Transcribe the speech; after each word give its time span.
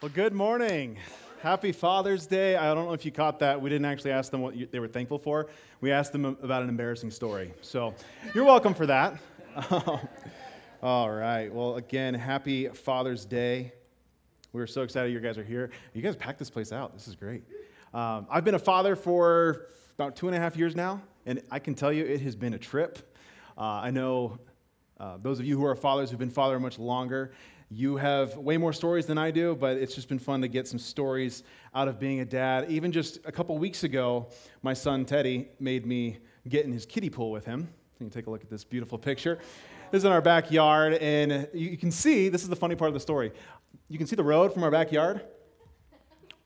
Well, 0.00 0.12
good 0.14 0.32
morning. 0.32 0.96
Happy 1.42 1.72
Father's 1.72 2.24
Day. 2.24 2.54
I 2.54 2.72
don't 2.72 2.86
know 2.86 2.92
if 2.92 3.04
you 3.04 3.10
caught 3.10 3.40
that. 3.40 3.60
We 3.60 3.68
didn't 3.68 3.86
actually 3.86 4.12
ask 4.12 4.30
them 4.30 4.40
what 4.40 4.54
you, 4.54 4.68
they 4.70 4.78
were 4.78 4.86
thankful 4.86 5.18
for. 5.18 5.48
We 5.80 5.90
asked 5.90 6.12
them 6.12 6.24
about 6.24 6.62
an 6.62 6.68
embarrassing 6.68 7.10
story. 7.10 7.52
So 7.62 7.96
you're 8.32 8.44
welcome 8.44 8.74
for 8.74 8.86
that. 8.86 9.18
All 10.84 11.10
right. 11.10 11.52
Well, 11.52 11.78
again, 11.78 12.14
happy 12.14 12.68
Father's 12.68 13.24
Day. 13.24 13.72
We're 14.52 14.68
so 14.68 14.82
excited 14.82 15.12
you 15.12 15.18
guys 15.18 15.36
are 15.36 15.42
here. 15.42 15.70
You 15.94 16.02
guys 16.02 16.14
packed 16.14 16.38
this 16.38 16.48
place 16.48 16.70
out. 16.70 16.94
This 16.94 17.08
is 17.08 17.16
great. 17.16 17.42
Um, 17.92 18.28
I've 18.30 18.44
been 18.44 18.54
a 18.54 18.60
father 18.60 18.94
for 18.94 19.66
about 19.98 20.14
two 20.14 20.28
and 20.28 20.36
a 20.36 20.38
half 20.38 20.56
years 20.56 20.76
now, 20.76 21.02
and 21.26 21.42
I 21.50 21.58
can 21.58 21.74
tell 21.74 21.92
you 21.92 22.04
it 22.04 22.20
has 22.20 22.36
been 22.36 22.54
a 22.54 22.58
trip. 22.58 23.16
Uh, 23.58 23.62
I 23.62 23.90
know 23.90 24.38
uh, 25.00 25.18
those 25.20 25.40
of 25.40 25.44
you 25.44 25.58
who 25.58 25.64
are 25.64 25.74
fathers 25.74 26.10
who've 26.10 26.20
been 26.20 26.30
father 26.30 26.60
much 26.60 26.78
longer, 26.78 27.32
you 27.70 27.96
have 27.96 28.36
way 28.36 28.56
more 28.56 28.72
stories 28.72 29.04
than 29.04 29.18
I 29.18 29.30
do, 29.30 29.54
but 29.54 29.76
it's 29.76 29.94
just 29.94 30.08
been 30.08 30.18
fun 30.18 30.40
to 30.40 30.48
get 30.48 30.66
some 30.66 30.78
stories 30.78 31.42
out 31.74 31.86
of 31.86 31.98
being 31.98 32.20
a 32.20 32.24
dad. 32.24 32.70
Even 32.70 32.90
just 32.92 33.18
a 33.26 33.32
couple 33.32 33.58
weeks 33.58 33.84
ago, 33.84 34.28
my 34.62 34.72
son 34.72 35.04
Teddy 35.04 35.48
made 35.60 35.84
me 35.84 36.18
get 36.48 36.64
in 36.64 36.72
his 36.72 36.86
kiddie 36.86 37.10
pool 37.10 37.30
with 37.30 37.44
him. 37.44 37.68
You 38.00 38.06
can 38.06 38.10
take 38.10 38.26
a 38.26 38.30
look 38.30 38.42
at 38.42 38.48
this 38.48 38.64
beautiful 38.64 38.96
picture. 38.96 39.38
This 39.90 40.00
is 40.00 40.04
in 40.04 40.12
our 40.12 40.22
backyard, 40.22 40.94
and 40.94 41.46
you 41.52 41.76
can 41.76 41.90
see 41.90 42.30
this 42.30 42.42
is 42.42 42.48
the 42.48 42.56
funny 42.56 42.74
part 42.74 42.88
of 42.88 42.94
the 42.94 43.00
story. 43.00 43.32
You 43.88 43.98
can 43.98 44.06
see 44.06 44.16
the 44.16 44.24
road 44.24 44.54
from 44.54 44.62
our 44.62 44.70
backyard. 44.70 45.22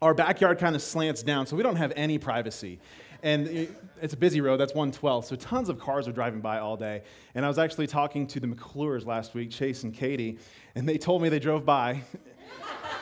Our 0.01 0.15
backyard 0.15 0.59
kind 0.59 0.75
of 0.75 0.83
slants 0.83 1.23
down, 1.23 1.47
so 1.47 1.55
we 1.55 1.63
don't 1.63 1.77
have 1.77 1.93
any 1.95 2.19
privacy. 2.19 2.81
And 3.23 3.69
it's 4.01 4.15
a 4.15 4.17
busy 4.17 4.41
road, 4.41 4.57
that's 4.57 4.75
112, 4.75 5.27
so 5.27 5.37
tons 5.37 5.69
of 5.69 5.79
cars 5.79 6.09
are 6.09 6.13
driving 6.13 6.41
by 6.41 6.59
all 6.59 6.77
day. 6.77 7.03
And 7.37 7.45
I 7.45 7.49
was 7.49 7.57
actually 7.57 7.87
talking 7.87 8.27
to 8.29 8.41
the 8.41 8.49
McClures 8.49 9.07
last 9.07 9.33
week, 9.33 9.51
Chase 9.51 9.85
and 9.85 9.95
Katie, 9.95 10.39
and 10.75 10.89
they 10.89 10.99
told 10.99 11.23
me 11.23 11.29
they 11.29 11.39
drove 11.39 11.65
by. 11.65 12.03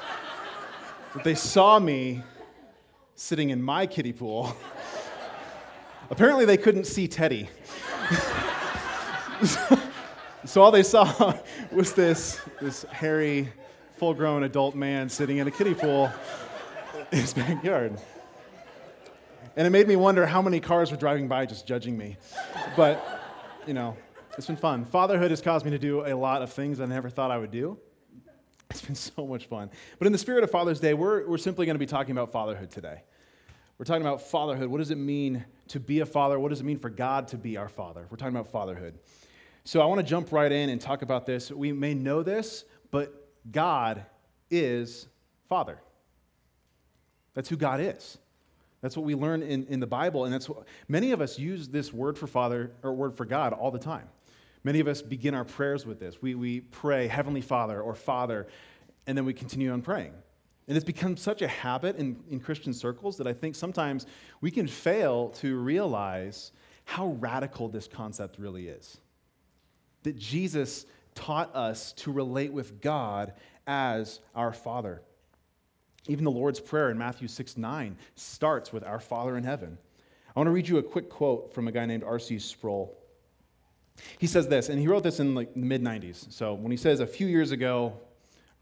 that 1.15 1.25
they 1.25 1.35
saw 1.35 1.79
me 1.79 2.23
sitting 3.15 3.49
in 3.49 3.63
my 3.63 3.87
kiddie 3.87 4.13
pool. 4.13 4.55
Apparently, 6.11 6.45
they 6.45 6.59
couldn't 6.59 6.85
see 6.85 7.09
Teddy. 7.09 7.49
so 10.45 10.61
all 10.61 10.71
they 10.71 10.83
saw 10.83 11.35
was 11.73 11.95
this, 11.95 12.41
this 12.61 12.83
hairy, 12.91 13.49
full 13.97 14.13
grown 14.13 14.43
adult 14.43 14.75
man 14.75 15.09
sitting 15.09 15.39
in 15.39 15.49
a 15.49 15.51
kiddie 15.51 15.75
pool 15.75 16.13
in 17.11 17.21
his 17.21 17.33
backyard. 17.33 17.99
And 19.61 19.67
it 19.67 19.71
made 19.73 19.87
me 19.87 19.95
wonder 19.95 20.25
how 20.25 20.41
many 20.41 20.59
cars 20.59 20.91
were 20.91 20.97
driving 20.97 21.29
by 21.29 21.45
just 21.45 21.67
judging 21.67 21.99
me. 21.99 22.17
But, 22.79 23.05
you 23.67 23.75
know, 23.75 23.95
it's 24.39 24.47
been 24.47 24.57
fun. 24.57 24.87
Fatherhood 24.87 25.31
has 25.31 25.43
caused 25.43 25.67
me 25.67 25.71
to 25.73 25.79
do 25.79 26.07
a 26.07 26.17
lot 26.17 26.41
of 26.41 26.51
things 26.51 26.81
I 26.81 26.87
never 26.87 27.11
thought 27.11 27.31
I 27.31 27.37
would 27.37 27.51
do. 27.51 27.79
It's 28.71 28.81
been 28.81 28.95
so 28.95 29.27
much 29.27 29.49
fun. 29.49 29.69
But 29.99 30.07
in 30.07 30.13
the 30.13 30.19
spirit 30.19 30.45
of 30.45 30.51
Father's 30.51 30.81
Day, 30.81 30.95
we're, 30.95 31.29
we're 31.29 31.37
simply 31.37 31.67
going 31.67 31.75
to 31.75 31.79
be 31.79 31.85
talking 31.85 32.13
about 32.13 32.33
fatherhood 32.33 32.71
today. 32.71 33.03
We're 33.77 33.85
talking 33.85 34.01
about 34.01 34.23
fatherhood. 34.23 34.71
What 34.71 34.79
does 34.79 34.91
it 34.91 34.97
mean 34.97 35.45
to 35.69 35.79
be 35.79 36.01
a 36.01 36.07
father? 36.07 36.41
What 36.41 36.49
does 36.49 36.61
it 36.61 36.65
mean 36.65 36.79
for 36.79 36.89
God 36.89 37.29
to 37.29 37.37
be 37.37 37.59
our 37.59 37.69
father? 37.69 38.07
We're 38.09 38.17
talking 38.17 38.35
about 38.35 38.51
fatherhood. 38.51 38.99
So 39.65 39.83
I 39.83 39.85
want 39.85 40.01
to 40.01 40.07
jump 40.07 40.33
right 40.33 40.51
in 40.51 40.71
and 40.71 40.81
talk 40.81 41.03
about 41.03 41.27
this. 41.27 41.51
We 41.51 41.71
may 41.71 41.93
know 41.93 42.23
this, 42.23 42.65
but 42.91 43.29
God 43.53 44.07
is 44.51 45.07
Father. 45.51 45.83
That's 47.35 47.51
who 47.51 47.57
God 47.57 47.81
is. 47.83 48.17
That's 48.83 48.97
what 48.97 49.05
we 49.05 49.15
learn 49.15 49.43
in, 49.43 49.67
in 49.67 49.81
the 49.81 49.87
Bible, 49.87 50.25
and 50.25 50.33
that's 50.33 50.49
what 50.49 50.65
many 50.89 51.13
of 51.13 51.21
us 51.21 51.39
use 51.39 51.69
this 51.69 51.93
word 51.93 52.17
for 52.17 52.27
Father 52.27 52.73
or 52.83 52.95
word 52.95 53.15
for 53.15 53.27
God 53.27 53.53
all 53.53 53.71
the 53.71 53.79
time. 53.79 54.09
Many 54.65 54.81
of 54.81 54.89
us 54.89 55.03
begin 55.03 55.35
our 55.35 55.45
prayers 55.45 55.87
with 55.87 56.01
this. 56.01 56.21
We, 56.21 56.35
we 56.35 56.61
pray, 56.61 57.07
Heavenly 57.07 57.41
Father 57.41 57.81
or 57.81 57.95
Father, 57.95 58.47
and 59.07 59.17
then 59.17 59.25
we 59.25 59.33
continue 59.33 59.73
on 59.73 59.83
praying. 59.83 60.13
And 60.69 60.77
it's 60.77 60.85
become 60.85 61.17
such 61.17 61.43
a 61.43 61.49
habit 61.49 61.97
in, 61.97 62.23
in 62.31 62.41
Christian 62.41 62.73
circles 62.73 63.17
that 63.17 63.27
I 63.27 63.33
think 63.33 63.55
sometimes 63.55 64.07
we 64.41 64.51
can 64.51 64.67
fail 64.67 65.31
to 65.41 65.57
realize 65.57 66.53
how 66.85 67.09
radical 67.19 67.69
this 67.69 67.89
concept 67.89 68.39
really 68.39 68.69
is. 68.69 68.99
That 70.05 70.17
Jesus 70.17 70.87
taught 71.15 71.55
us 71.57 71.93
to 71.95 72.13
relate 72.13 72.53
with 72.53 72.81
God 72.81 73.33
as 73.67 74.21
our 74.35 74.53
Father. 74.53 75.03
Even 76.09 76.25
the 76.25 76.31
Lord's 76.31 76.61
Prayer 76.61 76.91
in 76.91 76.99
Matthew 76.99 77.29
6 77.29 77.57
9 77.57 77.97
starts 78.15 78.73
with 78.73 78.85
Our 78.85 79.01
Father 79.01 79.37
in 79.37 79.45
heaven. 79.45 79.79
I 80.35 80.39
want 80.39 80.47
to 80.47 80.53
read 80.53 80.69
you 80.69 80.79
a 80.79 80.83
quick 80.83 81.11
quote 81.11 81.53
from 81.53 81.69
a 81.69 81.73
guy 81.73 81.87
named 81.87 82.05
R.C. 82.05 82.39
Sproul. 82.39 82.97
He 84.19 84.27
says 84.27 84.49
this, 84.49 84.69
and 84.69 84.79
he 84.79 84.89
wrote 84.89 85.03
this 85.03 85.21
in 85.21 85.35
like 85.35 85.53
the 85.53 85.61
mid 85.61 85.83
90s. 85.83 86.33
So 86.33 86.55
when 86.55 86.71
he 86.71 86.77
says 86.77 87.01
a 87.01 87.07
few 87.07 87.27
years 87.27 87.51
ago, 87.51 87.95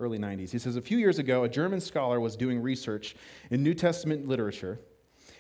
early 0.00 0.18
90s, 0.18 0.50
he 0.50 0.58
says 0.58 0.76
a 0.76 0.82
few 0.82 0.98
years 0.98 1.18
ago, 1.18 1.44
a 1.44 1.48
German 1.48 1.80
scholar 1.80 2.20
was 2.20 2.36
doing 2.36 2.60
research 2.60 3.14
in 3.50 3.62
New 3.62 3.74
Testament 3.74 4.26
literature 4.26 4.80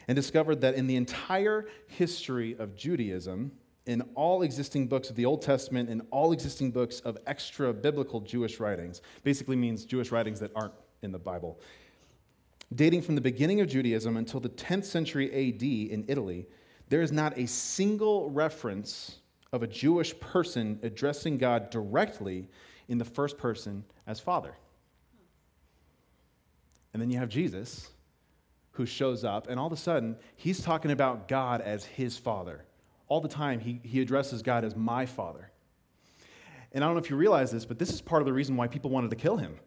and 0.06 0.14
discovered 0.14 0.60
that 0.60 0.74
in 0.74 0.86
the 0.86 0.96
entire 0.96 1.66
history 1.86 2.56
of 2.58 2.76
Judaism, 2.76 3.52
in 3.86 4.02
all 4.14 4.42
existing 4.42 4.86
books 4.86 5.10
of 5.10 5.16
the 5.16 5.24
Old 5.24 5.42
Testament 5.42 5.88
and 5.88 6.02
all 6.10 6.32
existing 6.32 6.70
books 6.70 7.00
of 7.00 7.16
extra 7.26 7.72
biblical 7.72 8.20
Jewish 8.20 8.60
writings, 8.60 9.00
basically 9.24 9.56
means 9.56 9.84
Jewish 9.84 10.12
writings 10.12 10.40
that 10.40 10.52
aren't 10.54 10.74
in 11.02 11.10
the 11.10 11.18
Bible 11.18 11.58
dating 12.74 13.02
from 13.02 13.14
the 13.14 13.20
beginning 13.20 13.60
of 13.60 13.68
Judaism 13.68 14.16
until 14.16 14.40
the 14.40 14.48
10th 14.48 14.84
century 14.84 15.26
AD 15.28 15.62
in 15.62 16.04
Italy, 16.08 16.46
there 16.88 17.02
is 17.02 17.12
not 17.12 17.36
a 17.38 17.46
single 17.46 18.30
reference 18.30 19.18
of 19.52 19.62
a 19.62 19.66
Jewish 19.66 20.18
person 20.20 20.78
addressing 20.82 21.38
God 21.38 21.70
directly 21.70 22.48
in 22.88 22.98
the 22.98 23.04
first 23.04 23.38
person 23.38 23.84
as 24.06 24.20
Father. 24.20 24.54
And 26.92 27.02
then 27.02 27.10
you 27.10 27.18
have 27.18 27.28
Jesus, 27.28 27.90
who 28.72 28.86
shows 28.86 29.24
up, 29.24 29.48
and 29.48 29.58
all 29.58 29.66
of 29.66 29.72
a 29.72 29.76
sudden, 29.76 30.16
he's 30.36 30.62
talking 30.62 30.90
about 30.90 31.28
God 31.28 31.60
as 31.60 31.84
his 31.84 32.16
Father. 32.16 32.64
All 33.08 33.20
the 33.20 33.28
time, 33.28 33.60
he, 33.60 33.80
he 33.82 34.00
addresses 34.00 34.42
God 34.42 34.64
as 34.64 34.76
my 34.76 35.06
Father. 35.06 35.50
And 36.72 36.84
I 36.84 36.86
don't 36.86 36.94
know 36.94 37.00
if 37.00 37.10
you 37.10 37.16
realize 37.16 37.50
this, 37.50 37.64
but 37.64 37.78
this 37.78 37.90
is 37.90 38.00
part 38.00 38.20
of 38.20 38.26
the 38.26 38.32
reason 38.32 38.56
why 38.56 38.68
people 38.68 38.90
wanted 38.90 39.10
to 39.10 39.16
kill 39.16 39.38
him. 39.38 39.58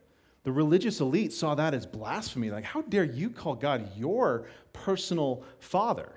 The 0.44 0.52
religious 0.52 1.00
elite 1.00 1.34
saw 1.34 1.56
that 1.56 1.74
as 1.74 1.85
blasphemy. 1.85 2.50
Like, 2.50 2.63
how 2.63 2.81
dare 2.81 3.03
you 3.03 3.29
call 3.29 3.56
God 3.56 3.90
your 3.96 4.47
personal 4.74 5.44
father? 5.59 6.13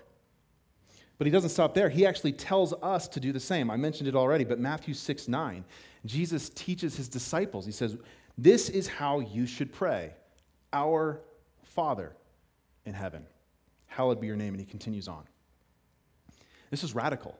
But 1.19 1.27
he 1.27 1.31
doesn't 1.31 1.51
stop 1.51 1.75
there. 1.75 1.89
He 1.89 2.07
actually 2.07 2.33
tells 2.33 2.73
us 2.83 3.07
to 3.09 3.21
do 3.21 3.33
the 3.33 3.41
same. 3.41 3.71
I 3.71 3.77
mentioned 3.77 4.09
it 4.09 4.17
already, 4.17 4.45
but 4.45 4.59
Matthew 4.59 4.95
6 4.95 5.29
9, 5.29 5.65
Jesus 6.07 6.49
teaches 6.51 6.97
his 6.97 7.09
disciples. 7.09 7.67
He 7.67 7.73
says, 7.73 7.97
This 8.37 8.69
is 8.69 8.89
how 8.89 9.21
you 9.21 9.47
should 9.47 9.73
pray 9.73 10.12
Our 10.73 11.21
Father 11.62 12.17
in 12.85 12.95
heaven. 12.95 13.27
Hallowed 13.87 14.21
be 14.21 14.27
your 14.27 14.37
name. 14.37 14.55
And 14.55 14.61
he 14.61 14.67
continues 14.67 15.06
on. 15.06 15.25
This 16.71 16.83
is 16.83 16.95
radical. 16.95 17.39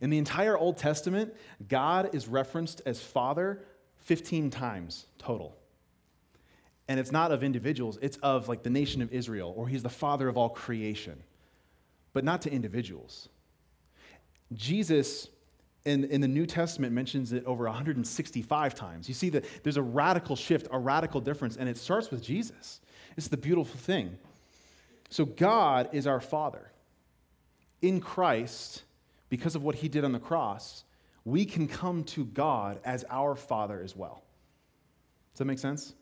In 0.00 0.10
the 0.10 0.18
entire 0.18 0.56
Old 0.56 0.76
Testament, 0.76 1.34
God 1.68 2.14
is 2.14 2.28
referenced 2.28 2.82
as 2.86 3.00
Father 3.00 3.64
15 3.96 4.50
times 4.50 5.06
total. 5.18 5.56
And 6.88 7.00
it's 7.00 7.10
not 7.10 7.32
of 7.32 7.42
individuals, 7.42 7.98
it's 8.00 8.16
of 8.18 8.48
like 8.48 8.62
the 8.62 8.70
nation 8.70 9.02
of 9.02 9.12
Israel, 9.12 9.52
or 9.56 9.68
he's 9.68 9.82
the 9.82 9.88
father 9.88 10.28
of 10.28 10.36
all 10.36 10.48
creation, 10.48 11.22
but 12.12 12.24
not 12.24 12.42
to 12.42 12.52
individuals. 12.52 13.28
Jesus 14.52 15.28
in, 15.86 16.04
in 16.04 16.20
the 16.20 16.28
New 16.28 16.46
Testament 16.46 16.92
mentions 16.92 17.32
it 17.32 17.44
over 17.44 17.64
165 17.64 18.74
times. 18.74 19.08
You 19.08 19.14
see 19.14 19.30
that 19.30 19.44
there's 19.62 19.76
a 19.76 19.82
radical 19.82 20.34
shift, 20.34 20.66
a 20.72 20.78
radical 20.78 21.20
difference, 21.20 21.56
and 21.56 21.68
it 21.68 21.78
starts 21.78 22.10
with 22.10 22.22
Jesus. 22.22 22.80
It's 23.16 23.28
the 23.28 23.36
beautiful 23.36 23.78
thing. 23.78 24.18
So, 25.08 25.24
God 25.24 25.88
is 25.92 26.06
our 26.08 26.20
Father. 26.20 26.72
In 27.80 28.00
Christ, 28.00 28.82
because 29.28 29.54
of 29.54 29.62
what 29.62 29.76
He 29.76 29.88
did 29.88 30.04
on 30.04 30.10
the 30.10 30.18
cross, 30.18 30.82
we 31.24 31.44
can 31.44 31.68
come 31.68 32.02
to 32.04 32.24
God 32.24 32.80
as 32.84 33.04
our 33.08 33.36
Father 33.36 33.80
as 33.80 33.94
well. 33.94 34.22
Does 35.32 35.38
that 35.38 35.44
make 35.44 35.60
sense? 35.60 35.94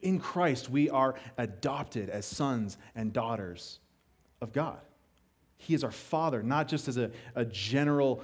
In 0.00 0.18
Christ, 0.18 0.70
we 0.70 0.90
are 0.90 1.14
adopted 1.38 2.10
as 2.10 2.26
sons 2.26 2.76
and 2.94 3.12
daughters 3.12 3.78
of 4.40 4.52
God. 4.52 4.80
He 5.58 5.74
is 5.74 5.82
our 5.82 5.90
Father, 5.90 6.42
not 6.42 6.68
just 6.68 6.86
as 6.86 6.96
a, 6.96 7.10
a 7.34 7.44
general 7.44 8.22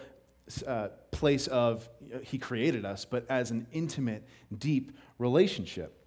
uh, 0.67 0.89
place 1.11 1.47
of 1.47 1.89
He 2.23 2.39
created 2.39 2.85
us, 2.85 3.05
but 3.05 3.25
as 3.29 3.51
an 3.51 3.67
intimate, 3.73 4.27
deep 4.57 4.93
relationship. 5.19 5.99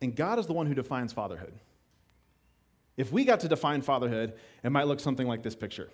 And 0.00 0.14
God 0.14 0.38
is 0.38 0.46
the 0.46 0.52
one 0.52 0.66
who 0.66 0.74
defines 0.74 1.12
fatherhood. 1.12 1.52
If 2.96 3.12
we 3.12 3.24
got 3.24 3.40
to 3.40 3.48
define 3.48 3.82
fatherhood, 3.82 4.34
it 4.62 4.70
might 4.70 4.86
look 4.86 5.00
something 5.00 5.26
like 5.26 5.42
this 5.42 5.54
picture. 5.54 5.90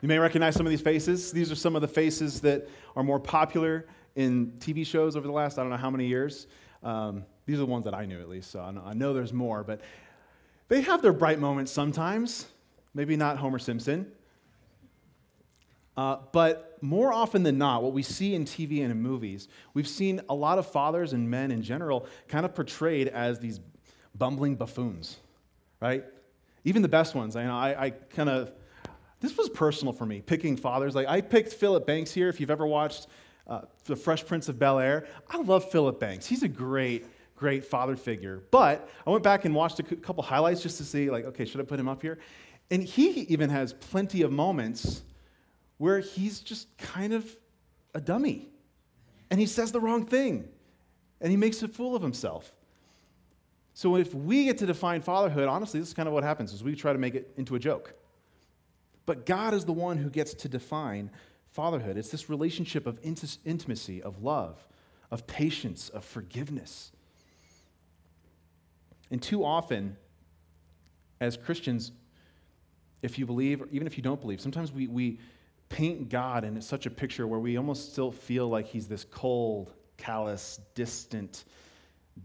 You 0.00 0.08
may 0.08 0.18
recognize 0.18 0.54
some 0.56 0.66
of 0.66 0.70
these 0.70 0.80
faces. 0.80 1.30
These 1.30 1.52
are 1.52 1.54
some 1.54 1.76
of 1.76 1.82
the 1.82 1.88
faces 1.88 2.40
that 2.40 2.68
are 2.96 3.04
more 3.04 3.20
popular 3.20 3.86
in 4.14 4.52
TV 4.58 4.86
shows 4.86 5.16
over 5.16 5.26
the 5.26 5.32
last, 5.32 5.58
I 5.58 5.62
don't 5.62 5.70
know 5.70 5.76
how 5.76 5.90
many 5.90 6.06
years. 6.06 6.46
Um, 6.82 7.24
these 7.46 7.56
are 7.56 7.60
the 7.60 7.66
ones 7.66 7.84
that 7.84 7.94
I 7.94 8.06
knew 8.06 8.20
at 8.20 8.28
least, 8.28 8.50
so 8.50 8.60
I 8.60 8.70
know, 8.70 8.82
I 8.84 8.94
know 8.94 9.12
there's 9.12 9.32
more, 9.32 9.64
but 9.64 9.80
they 10.68 10.80
have 10.82 11.02
their 11.02 11.12
bright 11.12 11.38
moments 11.38 11.72
sometimes. 11.72 12.46
Maybe 12.94 13.16
not 13.16 13.38
Homer 13.38 13.58
Simpson. 13.58 14.10
Uh, 15.96 16.16
but 16.32 16.78
more 16.80 17.12
often 17.12 17.42
than 17.42 17.58
not, 17.58 17.82
what 17.82 17.92
we 17.92 18.02
see 18.02 18.34
in 18.34 18.44
TV 18.44 18.82
and 18.82 18.90
in 18.90 19.00
movies, 19.00 19.48
we've 19.74 19.88
seen 19.88 20.20
a 20.28 20.34
lot 20.34 20.58
of 20.58 20.66
fathers 20.66 21.12
and 21.12 21.30
men 21.30 21.50
in 21.50 21.62
general 21.62 22.06
kind 22.28 22.46
of 22.46 22.54
portrayed 22.54 23.08
as 23.08 23.38
these 23.38 23.60
bumbling 24.14 24.56
buffoons, 24.56 25.18
right? 25.80 26.04
Even 26.64 26.82
the 26.82 26.88
best 26.88 27.14
ones. 27.14 27.36
I 27.36 27.44
know 27.44 27.54
I, 27.54 27.86
I 27.86 27.90
kind 27.90 28.28
of, 28.28 28.52
this 29.20 29.36
was 29.36 29.48
personal 29.50 29.92
for 29.92 30.06
me, 30.06 30.20
picking 30.20 30.56
fathers. 30.56 30.94
Like 30.94 31.08
I 31.08 31.20
picked 31.20 31.52
Philip 31.52 31.86
Banks 31.86 32.12
here. 32.12 32.28
If 32.28 32.40
you've 32.40 32.50
ever 32.50 32.66
watched 32.66 33.06
uh, 33.46 33.62
The 33.84 33.96
Fresh 33.96 34.26
Prince 34.26 34.48
of 34.48 34.58
Bel 34.58 34.78
Air, 34.78 35.06
I 35.28 35.38
love 35.38 35.70
Philip 35.70 35.98
Banks. 35.98 36.26
He's 36.26 36.42
a 36.42 36.48
great, 36.48 37.06
great 37.36 37.64
father 37.64 37.96
figure. 37.96 38.42
But 38.50 38.88
I 39.06 39.10
went 39.10 39.22
back 39.22 39.44
and 39.44 39.54
watched 39.54 39.78
a 39.80 39.82
couple 39.82 40.22
highlights 40.22 40.62
just 40.62 40.78
to 40.78 40.84
see, 40.84 41.10
like, 41.10 41.24
okay, 41.26 41.44
should 41.44 41.60
I 41.60 41.64
put 41.64 41.78
him 41.78 41.88
up 41.88 42.02
here? 42.02 42.18
And 42.70 42.82
he 42.82 43.08
even 43.22 43.50
has 43.50 43.72
plenty 43.72 44.22
of 44.22 44.32
moments 44.32 45.02
where 45.78 46.00
he's 46.00 46.40
just 46.40 46.76
kind 46.78 47.12
of 47.12 47.36
a 47.94 48.00
dummy 48.00 48.48
and 49.30 49.40
he 49.40 49.46
says 49.46 49.72
the 49.72 49.80
wrong 49.80 50.06
thing 50.06 50.48
and 51.20 51.30
he 51.30 51.36
makes 51.36 51.62
a 51.62 51.68
fool 51.68 51.96
of 51.96 52.02
himself. 52.02 52.54
So 53.74 53.96
if 53.96 54.14
we 54.14 54.44
get 54.44 54.58
to 54.58 54.66
define 54.66 55.00
fatherhood, 55.00 55.48
honestly, 55.48 55.80
this 55.80 55.88
is 55.88 55.94
kind 55.94 56.06
of 56.06 56.12
what 56.12 56.22
happens 56.22 56.52
is 56.52 56.62
we 56.62 56.74
try 56.74 56.92
to 56.92 56.98
make 56.98 57.14
it 57.14 57.32
into 57.36 57.54
a 57.54 57.58
joke. 57.58 57.94
But 59.06 59.26
God 59.26 59.54
is 59.54 59.64
the 59.64 59.72
one 59.72 59.96
who 59.96 60.10
gets 60.10 60.34
to 60.34 60.48
define 60.48 61.10
fatherhood. 61.52 61.96
It's 61.96 62.10
this 62.10 62.28
relationship 62.28 62.86
of 62.86 62.98
intimacy, 63.02 64.02
of 64.02 64.22
love, 64.22 64.66
of 65.10 65.26
patience, 65.26 65.88
of 65.88 66.04
forgiveness. 66.04 66.92
And 69.10 69.22
too 69.22 69.44
often, 69.44 69.96
as 71.20 71.36
Christians, 71.36 71.92
if 73.02 73.18
you 73.18 73.26
believe, 73.26 73.62
or 73.62 73.68
even 73.70 73.86
if 73.86 73.96
you 73.96 74.02
don't 74.02 74.20
believe, 74.20 74.40
sometimes 74.40 74.72
we, 74.72 74.86
we, 74.86 75.18
paint 75.72 76.10
God 76.10 76.44
in 76.44 76.60
such 76.60 76.84
a 76.84 76.90
picture 76.90 77.26
where 77.26 77.40
we 77.40 77.56
almost 77.56 77.92
still 77.92 78.12
feel 78.12 78.46
like 78.46 78.66
he's 78.66 78.86
this 78.86 79.06
cold, 79.10 79.72
callous, 79.96 80.60
distant 80.74 81.44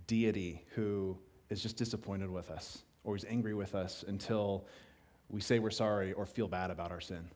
deity 0.05 0.65
who 0.75 1.17
is 1.49 1.63
just 1.63 1.77
disappointed 1.77 2.29
with 2.29 2.51
us 2.51 2.79
or 3.05 3.15
he's 3.15 3.23
angry 3.23 3.53
with 3.53 3.73
us 3.73 4.03
until 4.05 4.67
we 5.29 5.39
say 5.39 5.59
we're 5.59 5.69
sorry 5.69 6.11
or 6.11 6.25
feel 6.25 6.49
bad 6.49 6.71
about 6.71 6.91
our 6.91 6.99
sin. 6.99 7.29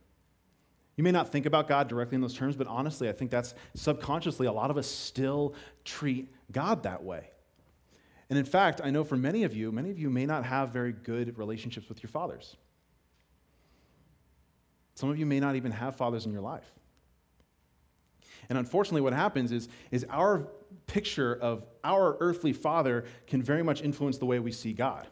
You 0.95 1.03
may 1.03 1.11
not 1.11 1.31
think 1.31 1.45
about 1.45 1.67
God 1.67 1.87
directly 1.87 2.15
in 2.15 2.21
those 2.21 2.33
terms, 2.33 2.55
but 2.55 2.67
honestly, 2.67 3.09
I 3.09 3.13
think 3.13 3.31
that's 3.31 3.53
subconsciously 3.75 4.45
a 4.47 4.51
lot 4.51 4.69
of 4.69 4.77
us 4.77 4.87
still 4.87 5.55
treat 5.85 6.29
God 6.51 6.83
that 6.83 7.03
way. 7.03 7.29
And 8.29 8.37
in 8.37 8.45
fact, 8.45 8.81
I 8.83 8.91
know 8.91 9.03
for 9.03 9.17
many 9.17 9.43
of 9.43 9.55
you, 9.55 9.71
many 9.71 9.89
of 9.89 9.99
you 9.99 10.09
may 10.09 10.25
not 10.25 10.45
have 10.45 10.69
very 10.69 10.91
good 10.91 11.37
relationships 11.37 11.89
with 11.89 12.01
your 12.03 12.09
fathers. 12.09 12.55
Some 14.95 15.09
of 15.09 15.17
you 15.17 15.25
may 15.25 15.39
not 15.39 15.55
even 15.55 15.71
have 15.71 15.95
fathers 15.95 16.25
in 16.25 16.31
your 16.31 16.41
life. 16.41 16.69
And 18.49 18.57
unfortunately, 18.57 19.01
what 19.01 19.13
happens 19.13 19.51
is, 19.51 19.69
is 19.91 20.05
our 20.09 20.47
picture 20.87 21.33
of 21.33 21.65
our 21.83 22.17
earthly 22.19 22.53
father 22.53 23.05
can 23.27 23.41
very 23.41 23.63
much 23.63 23.81
influence 23.81 24.17
the 24.17 24.25
way 24.25 24.39
we 24.39 24.51
see 24.51 24.73
God. 24.73 25.07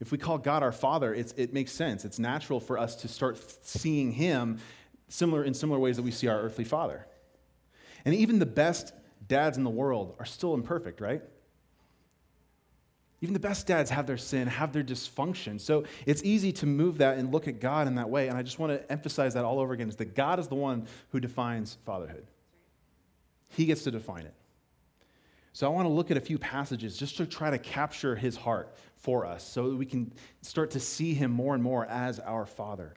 If 0.00 0.12
we 0.12 0.18
call 0.18 0.38
God 0.38 0.62
our 0.62 0.72
father, 0.72 1.14
it 1.14 1.52
makes 1.52 1.72
sense. 1.72 2.04
It's 2.04 2.18
natural 2.18 2.60
for 2.60 2.78
us 2.78 2.96
to 2.96 3.08
start 3.08 3.38
seeing 3.62 4.12
him 4.12 4.58
similar 5.08 5.44
in 5.44 5.54
similar 5.54 5.78
ways 5.78 5.96
that 5.96 6.02
we 6.02 6.10
see 6.10 6.28
our 6.28 6.40
earthly 6.40 6.64
father. 6.64 7.06
And 8.04 8.14
even 8.14 8.38
the 8.38 8.46
best 8.46 8.92
dads 9.26 9.56
in 9.56 9.64
the 9.64 9.70
world 9.70 10.16
are 10.18 10.24
still 10.24 10.54
imperfect, 10.54 11.00
right? 11.00 11.22
Even 13.20 13.32
the 13.32 13.40
best 13.40 13.66
dads 13.66 13.88
have 13.90 14.06
their 14.06 14.18
sin, 14.18 14.48
have 14.48 14.72
their 14.72 14.82
dysfunction. 14.82 15.58
So 15.58 15.84
it's 16.04 16.22
easy 16.24 16.52
to 16.52 16.66
move 16.66 16.98
that 16.98 17.16
and 17.16 17.32
look 17.32 17.48
at 17.48 17.58
God 17.58 17.86
in 17.86 17.94
that 17.94 18.10
way. 18.10 18.28
And 18.28 18.36
I 18.36 18.42
just 18.42 18.58
want 18.58 18.72
to 18.72 18.92
emphasize 18.92 19.32
that 19.32 19.44
all 19.44 19.60
over 19.60 19.72
again 19.72 19.88
is 19.88 19.96
that 19.96 20.14
God 20.14 20.38
is 20.38 20.48
the 20.48 20.56
one 20.56 20.86
who 21.08 21.20
defines 21.20 21.78
fatherhood. 21.86 22.26
He 23.48 23.64
gets 23.64 23.84
to 23.84 23.90
define 23.90 24.26
it. 24.26 24.34
So 25.54 25.66
I 25.66 25.70
want 25.70 25.86
to 25.86 25.92
look 25.92 26.10
at 26.10 26.16
a 26.16 26.20
few 26.20 26.36
passages 26.36 26.96
just 26.96 27.16
to 27.16 27.26
try 27.26 27.48
to 27.48 27.58
capture 27.58 28.16
his 28.16 28.36
heart 28.36 28.76
for 28.96 29.24
us 29.24 29.46
so 29.46 29.70
that 29.70 29.76
we 29.76 29.86
can 29.86 30.12
start 30.42 30.72
to 30.72 30.80
see 30.80 31.14
him 31.14 31.30
more 31.30 31.54
and 31.54 31.62
more 31.62 31.86
as 31.86 32.18
our 32.18 32.44
father. 32.44 32.92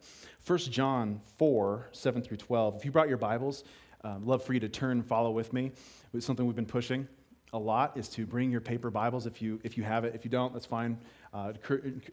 1 0.48 0.58
John 0.60 1.20
4, 1.36 1.90
7 1.92 2.22
through 2.22 2.38
12. 2.38 2.78
If 2.78 2.86
you 2.86 2.92
brought 2.92 3.10
your 3.10 3.18
Bibles, 3.18 3.66
um, 4.06 4.26
love 4.26 4.42
for 4.46 4.54
you 4.54 4.62
to 4.62 4.70
turn 4.70 5.04
follow 5.04 5.32
with 5.32 5.52
me. 5.52 5.74
It's 6.14 6.26
something 6.26 6.46
we've 6.46 6.56
been 6.56 6.66
pushing 6.66 7.06
a 7.52 7.60
lot 7.60 7.98
is 7.98 8.08
to 8.10 8.26
bring 8.26 8.50
your 8.50 8.62
paper 8.62 8.90
Bibles 8.90 9.26
if 9.26 9.42
you, 9.42 9.60
if 9.66 9.78
you 9.78 9.84
have 9.84 10.06
it. 10.06 10.16
If 10.16 10.24
you 10.24 10.32
don't, 10.32 10.54
that's 10.54 10.66
fine. 10.66 11.00
Uh, 11.34 11.52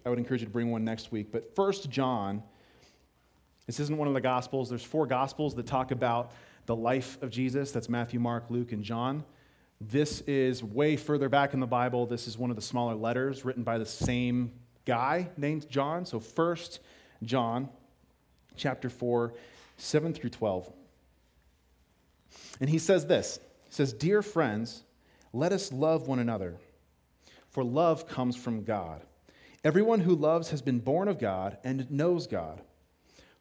I 0.04 0.08
would 0.08 0.18
encourage 0.18 0.40
you 0.40 0.46
to 0.46 0.52
bring 0.52 0.72
one 0.72 0.84
next 0.84 1.12
week. 1.12 1.30
But 1.30 1.54
First 1.54 1.90
John, 1.90 2.42
this 3.66 3.78
isn't 3.78 3.96
one 3.96 4.08
of 4.08 4.14
the 4.14 4.20
Gospels. 4.20 4.68
There's 4.68 4.82
four 4.82 5.06
Gospels 5.06 5.54
that 5.54 5.66
talk 5.66 5.92
about 5.92 6.32
the 6.66 6.74
life 6.74 7.22
of 7.22 7.30
Jesus. 7.30 7.70
That's 7.70 7.88
Matthew, 7.88 8.18
Mark, 8.18 8.46
Luke, 8.48 8.72
and 8.72 8.82
John. 8.82 9.24
This 9.80 10.22
is 10.22 10.64
way 10.64 10.96
further 10.96 11.28
back 11.28 11.54
in 11.54 11.60
the 11.60 11.68
Bible. 11.68 12.04
This 12.04 12.26
is 12.26 12.36
one 12.36 12.50
of 12.50 12.56
the 12.56 12.62
smaller 12.62 12.96
letters 12.96 13.44
written 13.44 13.62
by 13.62 13.78
the 13.78 13.86
same 13.86 14.50
guy 14.84 15.30
named 15.36 15.70
John. 15.70 16.04
So 16.04 16.18
First 16.18 16.80
John, 17.22 17.68
chapter 18.56 18.88
4, 18.88 19.32
7 19.76 20.14
through 20.14 20.30
12. 20.30 20.72
And 22.60 22.70
he 22.70 22.78
says 22.78 23.06
this. 23.06 23.40
He 23.64 23.72
says, 23.72 23.92
Dear 23.92 24.22
friends, 24.22 24.84
let 25.32 25.52
us 25.52 25.72
love 25.72 26.06
one 26.06 26.18
another, 26.18 26.56
for 27.50 27.64
love 27.64 28.06
comes 28.08 28.36
from 28.36 28.64
God. 28.64 29.02
Everyone 29.64 30.00
who 30.00 30.14
loves 30.14 30.50
has 30.50 30.62
been 30.62 30.78
born 30.78 31.08
of 31.08 31.18
God 31.18 31.58
and 31.64 31.90
knows 31.90 32.26
God. 32.26 32.60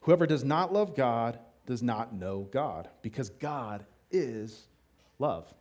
Whoever 0.00 0.26
does 0.26 0.44
not 0.44 0.72
love 0.72 0.96
God 0.96 1.38
does 1.66 1.82
not 1.82 2.14
know 2.14 2.48
God, 2.50 2.88
because 3.02 3.30
God 3.30 3.84
is 4.10 4.66
love. 5.18 5.52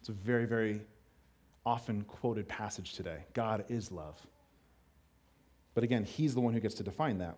It's 0.00 0.08
a 0.08 0.12
very, 0.12 0.46
very 0.46 0.82
often 1.64 2.02
quoted 2.02 2.48
passage 2.48 2.94
today. 2.94 3.24
God 3.34 3.64
is 3.68 3.90
love. 3.92 4.20
But 5.74 5.84
again, 5.84 6.04
He's 6.04 6.34
the 6.34 6.40
one 6.40 6.54
who 6.54 6.60
gets 6.60 6.76
to 6.76 6.82
define 6.82 7.18
that. 7.18 7.36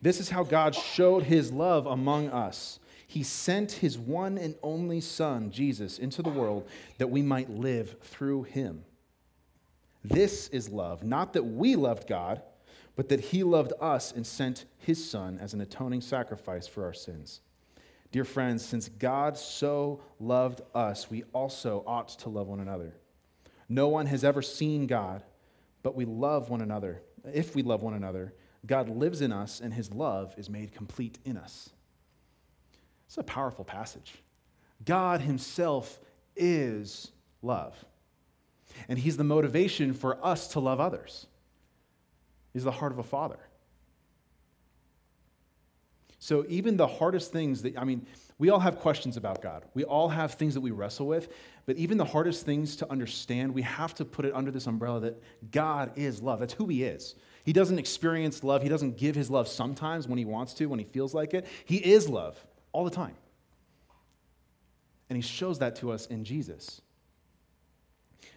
This 0.00 0.20
is 0.20 0.30
how 0.30 0.44
God 0.44 0.74
showed 0.74 1.24
His 1.24 1.52
love 1.52 1.86
among 1.86 2.28
us 2.28 2.78
he 3.08 3.22
sent 3.22 3.72
his 3.72 3.98
one 3.98 4.36
and 4.36 4.54
only 4.62 5.00
Son, 5.00 5.50
Jesus, 5.50 5.98
into 5.98 6.22
the 6.22 6.28
world 6.28 6.68
that 6.98 7.08
we 7.08 7.22
might 7.22 7.48
live 7.48 7.96
through 8.02 8.42
him. 8.42 8.84
This 10.04 10.48
is 10.48 10.68
love, 10.68 11.02
not 11.02 11.32
that 11.32 11.44
we 11.44 11.74
loved 11.74 12.06
God, 12.06 12.42
but 12.96 13.08
that 13.08 13.20
he 13.20 13.42
loved 13.42 13.72
us 13.80 14.12
and 14.12 14.26
sent 14.26 14.66
his 14.76 15.10
Son 15.10 15.38
as 15.40 15.54
an 15.54 15.62
atoning 15.62 16.02
sacrifice 16.02 16.66
for 16.66 16.84
our 16.84 16.92
sins. 16.92 17.40
Dear 18.12 18.26
friends, 18.26 18.62
since 18.62 18.90
God 18.90 19.38
so 19.38 20.02
loved 20.20 20.60
us, 20.74 21.10
we 21.10 21.24
also 21.32 21.82
ought 21.86 22.08
to 22.08 22.28
love 22.28 22.46
one 22.46 22.60
another. 22.60 22.92
No 23.70 23.88
one 23.88 24.04
has 24.06 24.22
ever 24.22 24.42
seen 24.42 24.86
God, 24.86 25.22
but 25.82 25.94
we 25.94 26.04
love 26.04 26.50
one 26.50 26.60
another. 26.60 27.00
If 27.32 27.54
we 27.54 27.62
love 27.62 27.82
one 27.82 27.94
another, 27.94 28.34
God 28.66 28.88
lives 28.88 29.20
in 29.20 29.32
us 29.32 29.60
and 29.60 29.72
his 29.72 29.92
love 29.92 30.34
is 30.36 30.50
made 30.50 30.72
complete 30.72 31.18
in 31.24 31.36
us. 31.36 31.70
It's 33.06 33.16
a 33.16 33.22
powerful 33.22 33.64
passage. 33.64 34.14
God 34.84 35.22
Himself 35.22 35.98
is 36.36 37.10
love. 37.42 37.84
And 38.88 38.98
He's 38.98 39.16
the 39.16 39.24
motivation 39.24 39.94
for 39.94 40.24
us 40.24 40.48
to 40.48 40.60
love 40.60 40.78
others. 40.78 41.26
He's 42.52 42.64
the 42.64 42.72
heart 42.72 42.92
of 42.92 42.98
a 42.98 43.02
father. 43.02 43.38
So, 46.18 46.44
even 46.48 46.76
the 46.76 46.86
hardest 46.86 47.32
things 47.32 47.62
that, 47.62 47.78
I 47.78 47.84
mean, 47.84 48.06
we 48.38 48.50
all 48.50 48.60
have 48.60 48.78
questions 48.78 49.16
about 49.16 49.40
God. 49.40 49.64
We 49.74 49.84
all 49.84 50.08
have 50.08 50.34
things 50.34 50.54
that 50.54 50.60
we 50.60 50.70
wrestle 50.70 51.06
with, 51.06 51.32
but 51.64 51.76
even 51.76 51.96
the 51.96 52.04
hardest 52.04 52.44
things 52.44 52.76
to 52.76 52.90
understand, 52.90 53.54
we 53.54 53.62
have 53.62 53.94
to 53.94 54.04
put 54.04 54.24
it 54.24 54.34
under 54.34 54.50
this 54.50 54.66
umbrella 54.66 55.00
that 55.00 55.22
God 55.50 55.92
is 55.96 56.20
love. 56.22 56.40
That's 56.40 56.52
who 56.52 56.66
He 56.66 56.84
is. 56.84 57.14
He 57.48 57.54
doesn't 57.54 57.78
experience 57.78 58.44
love, 58.44 58.62
He 58.62 58.68
doesn't 58.68 58.98
give 58.98 59.14
His 59.14 59.30
love 59.30 59.48
sometimes 59.48 60.06
when 60.06 60.18
He 60.18 60.26
wants 60.26 60.52
to, 60.52 60.66
when 60.66 60.78
He 60.78 60.84
feels 60.84 61.14
like 61.14 61.32
it. 61.32 61.46
He 61.64 61.78
is 61.78 62.06
love 62.06 62.38
all 62.72 62.84
the 62.84 62.90
time. 62.90 63.14
And 65.08 65.16
he 65.16 65.22
shows 65.22 65.60
that 65.60 65.74
to 65.76 65.90
us 65.90 66.04
in 66.04 66.24
Jesus. 66.24 66.82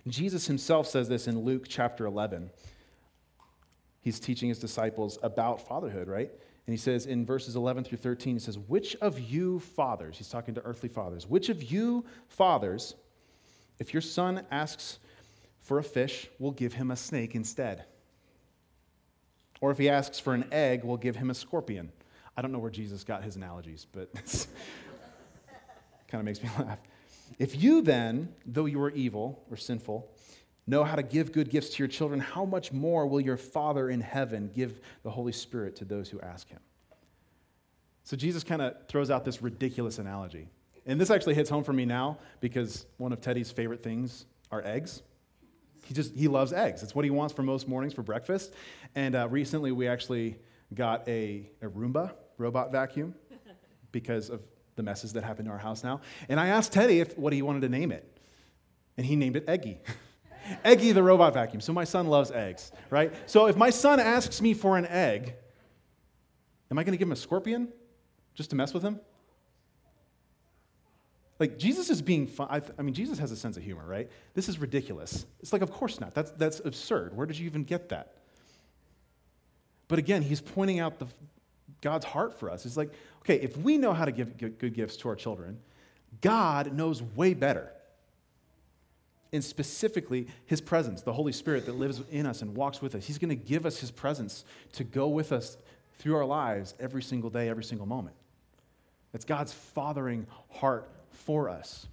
Jesus 0.07 0.47
himself 0.47 0.87
says 0.87 1.09
this 1.09 1.27
in 1.27 1.39
Luke 1.39 1.65
chapter 1.67 2.05
11. 2.05 2.51
He's 3.99 4.17
teaching 4.17 4.47
his 4.47 4.59
disciples 4.59 5.19
about 5.21 5.67
fatherhood, 5.67 6.07
right? 6.07 6.31
And 6.65 6.73
he 6.73 6.77
says 6.77 7.05
in 7.05 7.25
verses 7.25 7.57
11 7.57 7.83
through 7.83 7.97
13, 7.97 8.35
he 8.35 8.39
says, 8.39 8.57
Which 8.57 8.95
of 9.01 9.19
you 9.19 9.59
fathers, 9.59 10.19
he's 10.19 10.29
talking 10.29 10.55
to 10.55 10.61
earthly 10.61 10.87
fathers, 10.87 11.27
which 11.27 11.49
of 11.49 11.61
you 11.61 12.05
fathers, 12.29 12.95
if 13.77 13.93
your 13.93 13.99
son 13.99 14.45
asks 14.49 14.99
for 15.59 15.79
a 15.79 15.83
fish, 15.83 16.29
will 16.39 16.51
give 16.51 16.75
him 16.75 16.91
a 16.91 16.95
snake 16.95 17.35
instead? 17.35 17.83
Or 19.61 19.71
if 19.71 19.77
he 19.77 19.87
asks 19.87 20.19
for 20.19 20.33
an 20.33 20.45
egg, 20.51 20.83
we'll 20.83 20.97
give 20.97 21.15
him 21.15 21.29
a 21.29 21.35
scorpion? 21.35 21.91
I 22.35 22.41
don't 22.41 22.51
know 22.51 22.59
where 22.59 22.71
Jesus 22.71 23.03
got 23.03 23.23
his 23.23 23.35
analogies, 23.35 23.85
but 23.91 24.09
it 24.15 24.47
kind 26.07 26.19
of 26.19 26.25
makes 26.25 26.41
me 26.41 26.49
laugh. 26.59 26.79
If 27.39 27.61
you 27.61 27.81
then, 27.81 28.33
though 28.45 28.65
you 28.65 28.81
are 28.81 28.89
evil 28.89 29.43
or 29.49 29.57
sinful, 29.57 30.11
know 30.67 30.83
how 30.83 30.95
to 30.95 31.03
give 31.03 31.31
good 31.31 31.49
gifts 31.49 31.69
to 31.69 31.79
your 31.79 31.87
children, 31.87 32.19
how 32.19 32.45
much 32.45 32.71
more 32.71 33.05
will 33.05 33.21
your 33.21 33.37
Father 33.37 33.89
in 33.89 34.01
heaven 34.01 34.49
give 34.53 34.79
the 35.03 35.11
Holy 35.11 35.31
Spirit 35.31 35.75
to 35.77 35.85
those 35.85 36.09
who 36.09 36.19
ask 36.21 36.49
him? 36.49 36.59
So 38.03 38.17
Jesus 38.17 38.43
kind 38.43 38.61
of 38.61 38.75
throws 38.87 39.11
out 39.11 39.25
this 39.25 39.41
ridiculous 39.41 39.99
analogy. 39.99 40.49
And 40.85 40.99
this 40.99 41.11
actually 41.11 41.35
hits 41.35 41.49
home 41.49 41.63
for 41.63 41.73
me 41.73 41.85
now 41.85 42.17
because 42.39 42.85
one 42.97 43.13
of 43.13 43.21
Teddy's 43.21 43.51
favorite 43.51 43.83
things 43.83 44.25
are 44.51 44.63
eggs. 44.65 45.03
He 45.83 45.93
just 45.93 46.15
he 46.15 46.27
loves 46.27 46.53
eggs. 46.53 46.83
It's 46.83 46.95
what 46.95 47.05
he 47.05 47.11
wants 47.11 47.33
for 47.33 47.43
most 47.43 47.67
mornings 47.67 47.93
for 47.93 48.03
breakfast. 48.03 48.53
And 48.95 49.15
uh, 49.15 49.27
recently 49.29 49.71
we 49.71 49.87
actually 49.87 50.37
got 50.73 51.07
a, 51.07 51.49
a 51.61 51.67
Roomba 51.67 52.13
robot 52.37 52.71
vacuum 52.71 53.15
because 53.91 54.29
of 54.29 54.41
the 54.75 54.83
messes 54.83 55.13
that 55.13 55.23
happen 55.23 55.45
to 55.45 55.51
our 55.51 55.57
house 55.57 55.83
now. 55.83 56.01
And 56.29 56.39
I 56.39 56.47
asked 56.47 56.71
Teddy 56.71 56.99
if 56.99 57.17
what 57.17 57.33
he 57.33 57.41
wanted 57.41 57.61
to 57.61 57.69
name 57.69 57.91
it, 57.91 58.19
and 58.97 59.05
he 59.05 59.15
named 59.15 59.35
it 59.35 59.45
Eggy. 59.47 59.79
Eggy 60.65 60.91
the 60.91 61.03
robot 61.03 61.33
vacuum. 61.33 61.61
So 61.61 61.71
my 61.71 61.83
son 61.83 62.07
loves 62.07 62.31
eggs, 62.31 62.71
right? 62.89 63.13
So 63.27 63.45
if 63.45 63.55
my 63.55 63.69
son 63.69 63.99
asks 63.99 64.41
me 64.41 64.53
for 64.53 64.77
an 64.77 64.85
egg, 64.87 65.35
am 66.71 66.79
I 66.79 66.83
going 66.83 66.93
to 66.93 66.97
give 66.97 67.07
him 67.07 67.11
a 67.11 67.17
scorpion 67.17 67.69
just 68.33 68.49
to 68.49 68.55
mess 68.55 68.73
with 68.73 68.83
him? 68.83 68.99
Like 71.41 71.57
Jesus 71.57 71.89
is 71.89 72.03
being 72.03 72.27
fun. 72.27 72.47
I, 72.51 72.61
I, 72.77 72.83
mean, 72.83 72.93
Jesus 72.93 73.17
has 73.17 73.31
a 73.31 73.35
sense 73.35 73.57
of 73.57 73.63
humor, 73.63 73.83
right? 73.83 74.07
This 74.35 74.47
is 74.47 74.59
ridiculous. 74.59 75.25
It's 75.39 75.51
like, 75.51 75.63
of 75.63 75.71
course 75.71 75.99
not. 75.99 76.13
That's, 76.13 76.29
that's 76.33 76.61
absurd. 76.63 77.17
Where 77.17 77.25
did 77.25 77.39
you 77.39 77.47
even 77.47 77.63
get 77.63 77.89
that? 77.89 78.13
But 79.87 79.97
again, 79.97 80.21
he's 80.21 80.39
pointing 80.39 80.79
out 80.79 80.99
the, 80.99 81.07
God's 81.81 82.05
heart 82.05 82.39
for 82.39 82.51
us. 82.51 82.67
It's 82.67 82.77
like, 82.77 82.93
okay, 83.21 83.37
if 83.37 83.57
we 83.57 83.79
know 83.79 83.91
how 83.91 84.05
to 84.05 84.11
give 84.11 84.37
good 84.37 84.75
gifts 84.75 84.97
to 84.97 85.09
our 85.09 85.15
children, 85.15 85.57
God 86.21 86.73
knows 86.73 87.01
way 87.01 87.33
better. 87.33 87.71
And 89.33 89.43
specifically, 89.43 90.27
his 90.45 90.61
presence, 90.61 91.01
the 91.01 91.13
Holy 91.13 91.33
Spirit 91.33 91.65
that 91.65 91.73
lives 91.73 92.03
in 92.11 92.27
us 92.27 92.43
and 92.43 92.55
walks 92.55 92.83
with 92.83 92.93
us. 92.93 93.07
He's 93.07 93.17
going 93.17 93.29
to 93.29 93.35
give 93.35 93.65
us 93.65 93.79
his 93.79 93.89
presence 93.89 94.45
to 94.73 94.83
go 94.83 95.07
with 95.07 95.31
us 95.31 95.57
through 95.97 96.17
our 96.17 96.25
lives 96.25 96.75
every 96.79 97.01
single 97.01 97.31
day, 97.31 97.49
every 97.49 97.63
single 97.63 97.87
moment. 97.87 98.15
It's 99.11 99.25
God's 99.25 99.53
fathering 99.53 100.27
heart 100.51 100.87
for 101.11 101.49
us. 101.49 101.87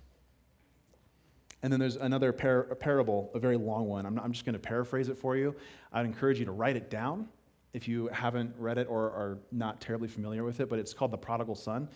And 1.63 1.73
then 1.73 1.81
there's 1.81 1.97
another 1.97 2.33
par- 2.33 2.77
parable, 2.79 3.31
a 3.35 3.39
very 3.39 3.57
long 3.57 3.89
one. 3.89 4.07
I'm, 4.07 4.15
not, 4.15 4.25
I'm 4.25 4.33
just 4.33 4.45
going 4.45 4.55
to 4.55 4.61
paraphrase 4.61 5.09
it 5.09 5.17
for 5.17 5.37
you. 5.37 5.57
I'd 5.93 6.07
encourage 6.07 6.39
you 6.39 6.45
to 6.45 6.53
write 6.53 6.77
it 6.77 6.89
down 6.89 7.29
if 7.73 7.89
you 7.89 8.09
haven't 8.09 8.55
read 8.59 8.79
it 8.79 8.87
or 8.89 9.05
are 9.05 9.39
not 9.51 9.81
terribly 9.81 10.09
familiar 10.09 10.45
with 10.45 10.61
it, 10.61 10.69
but 10.69 10.79
it's 10.79 10.95
called 10.95 11.11
The 11.11 11.19
Prodigal 11.19 11.57
Son 11.57 11.89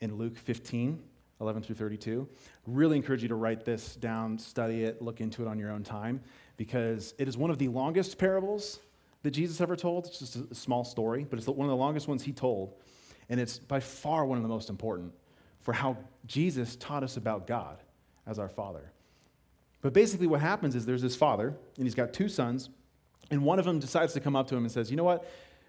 in 0.00 0.16
Luke 0.16 0.36
15, 0.36 1.00
11 1.40 1.62
through 1.62 1.76
32. 1.76 2.28
Really 2.66 2.96
encourage 2.96 3.22
you 3.22 3.28
to 3.28 3.34
write 3.34 3.64
this 3.64 3.94
down, 3.96 4.38
study 4.38 4.84
it, 4.84 5.00
look 5.00 5.20
into 5.20 5.42
it 5.42 5.48
on 5.48 5.58
your 5.58 5.70
own 5.70 5.84
time, 5.84 6.20
because 6.56 7.14
it 7.18 7.28
is 7.28 7.36
one 7.36 7.50
of 7.50 7.58
the 7.58 7.68
longest 7.68 8.18
parables 8.18 8.80
that 9.22 9.30
Jesus 9.30 9.60
ever 9.60 9.76
told. 9.76 10.06
It's 10.06 10.18
just 10.18 10.36
a 10.36 10.54
small 10.54 10.84
story, 10.84 11.24
but 11.28 11.38
it's 11.38 11.48
one 11.48 11.66
of 11.66 11.70
the 11.70 11.76
longest 11.76 12.08
ones 12.08 12.22
he 12.24 12.32
told. 12.32 12.74
And 13.28 13.40
it's 13.40 13.58
by 13.58 13.80
far 13.80 14.26
one 14.26 14.36
of 14.36 14.42
the 14.42 14.48
most 14.48 14.68
important 14.68 15.12
for 15.64 15.72
how 15.72 15.96
Jesus 16.26 16.76
taught 16.76 17.02
us 17.02 17.16
about 17.16 17.46
God 17.46 17.78
as 18.26 18.38
our 18.38 18.50
Father. 18.50 18.92
But 19.80 19.92
basically, 19.92 20.26
what 20.26 20.40
happens 20.40 20.76
is 20.76 20.86
there's 20.86 21.02
this 21.02 21.16
father, 21.16 21.48
and 21.76 21.86
he's 21.86 21.94
got 21.94 22.12
two 22.12 22.28
sons, 22.28 22.68
and 23.30 23.42
one 23.42 23.58
of 23.58 23.64
them 23.64 23.78
decides 23.78 24.12
to 24.12 24.20
come 24.20 24.36
up 24.36 24.46
to 24.48 24.56
him 24.56 24.62
and 24.62 24.70
says, 24.70 24.90
You 24.90 24.96
know 24.96 25.04
what? 25.04 25.28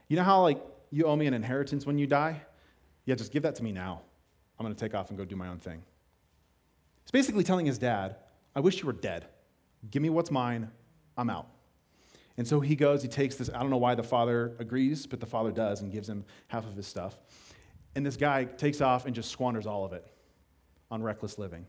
You 0.10 0.18
know 0.18 0.24
how, 0.24 0.42
like, 0.42 0.62
you 0.92 1.06
owe 1.06 1.16
me 1.16 1.28
an 1.28 1.34
inheritance 1.34 1.86
when 1.86 1.98
you 1.98 2.08
die? 2.08 2.42
Yeah, 3.06 3.16
just 3.16 3.32
give 3.32 3.44
that 3.44 3.56
to 3.56 3.64
me 3.64 3.72
now. 3.72 4.02
I'm 4.60 4.66
going 4.66 4.76
to 4.76 4.80
take 4.80 4.94
off 4.94 5.10
and 5.10 5.18
go 5.18 5.26
do 5.26 5.36
my 5.36 5.48
own 5.48 5.60
thing. 5.60 5.82
He's 7.04 7.12
basically 7.12 7.44
telling 7.44 7.66
his 7.66 7.78
dad, 7.78 8.18
I 8.54 8.60
wish 8.60 8.80
you 8.80 8.86
were 8.86 8.94
dead. 8.94 9.26
Give 9.90 10.02
me 10.02 10.10
what's 10.10 10.32
mine. 10.32 10.72
I'm 11.18 11.30
out. 11.30 11.48
And 12.38 12.46
so 12.46 12.60
he 12.60 12.76
goes, 12.76 13.02
he 13.02 13.08
takes 13.08 13.36
this. 13.36 13.50
I 13.54 13.60
don't 13.60 13.70
know 13.70 13.78
why 13.78 13.96
the 13.96 14.04
father 14.04 14.56
agrees, 14.60 15.08
but 15.08 15.22
the 15.22 15.26
father 15.26 15.52
does 15.52 15.82
and 15.82 15.92
gives 15.92 16.10
him 16.10 16.26
half 16.48 16.66
of 16.66 16.76
his 16.76 16.86
stuff. 16.86 17.18
And 17.96 18.06
this 18.06 18.18
guy 18.18 18.44
takes 18.44 18.82
off 18.82 19.06
and 19.06 19.16
just 19.16 19.32
squanders 19.32 19.66
all 19.66 19.86
of 19.86 19.94
it 19.94 20.06
on 20.92 21.02
reckless 21.02 21.40
living. 21.40 21.66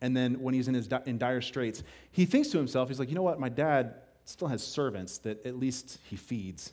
And 0.00 0.16
then 0.16 0.40
when 0.40 0.54
he's 0.54 0.68
in, 0.68 0.74
his 0.74 0.88
in 1.06 1.18
dire 1.18 1.42
straits, 1.42 1.82
he 2.10 2.24
thinks 2.24 2.48
to 2.48 2.58
himself, 2.58 2.88
he's 2.88 2.98
like, 2.98 3.10
you 3.10 3.14
know 3.14 3.22
what? 3.22 3.38
My 3.38 3.50
dad 3.50 3.96
still 4.24 4.48
has 4.48 4.66
servants 4.66 5.18
that 5.18 5.44
at 5.44 5.58
least 5.58 5.98
he 6.08 6.16
feeds. 6.16 6.72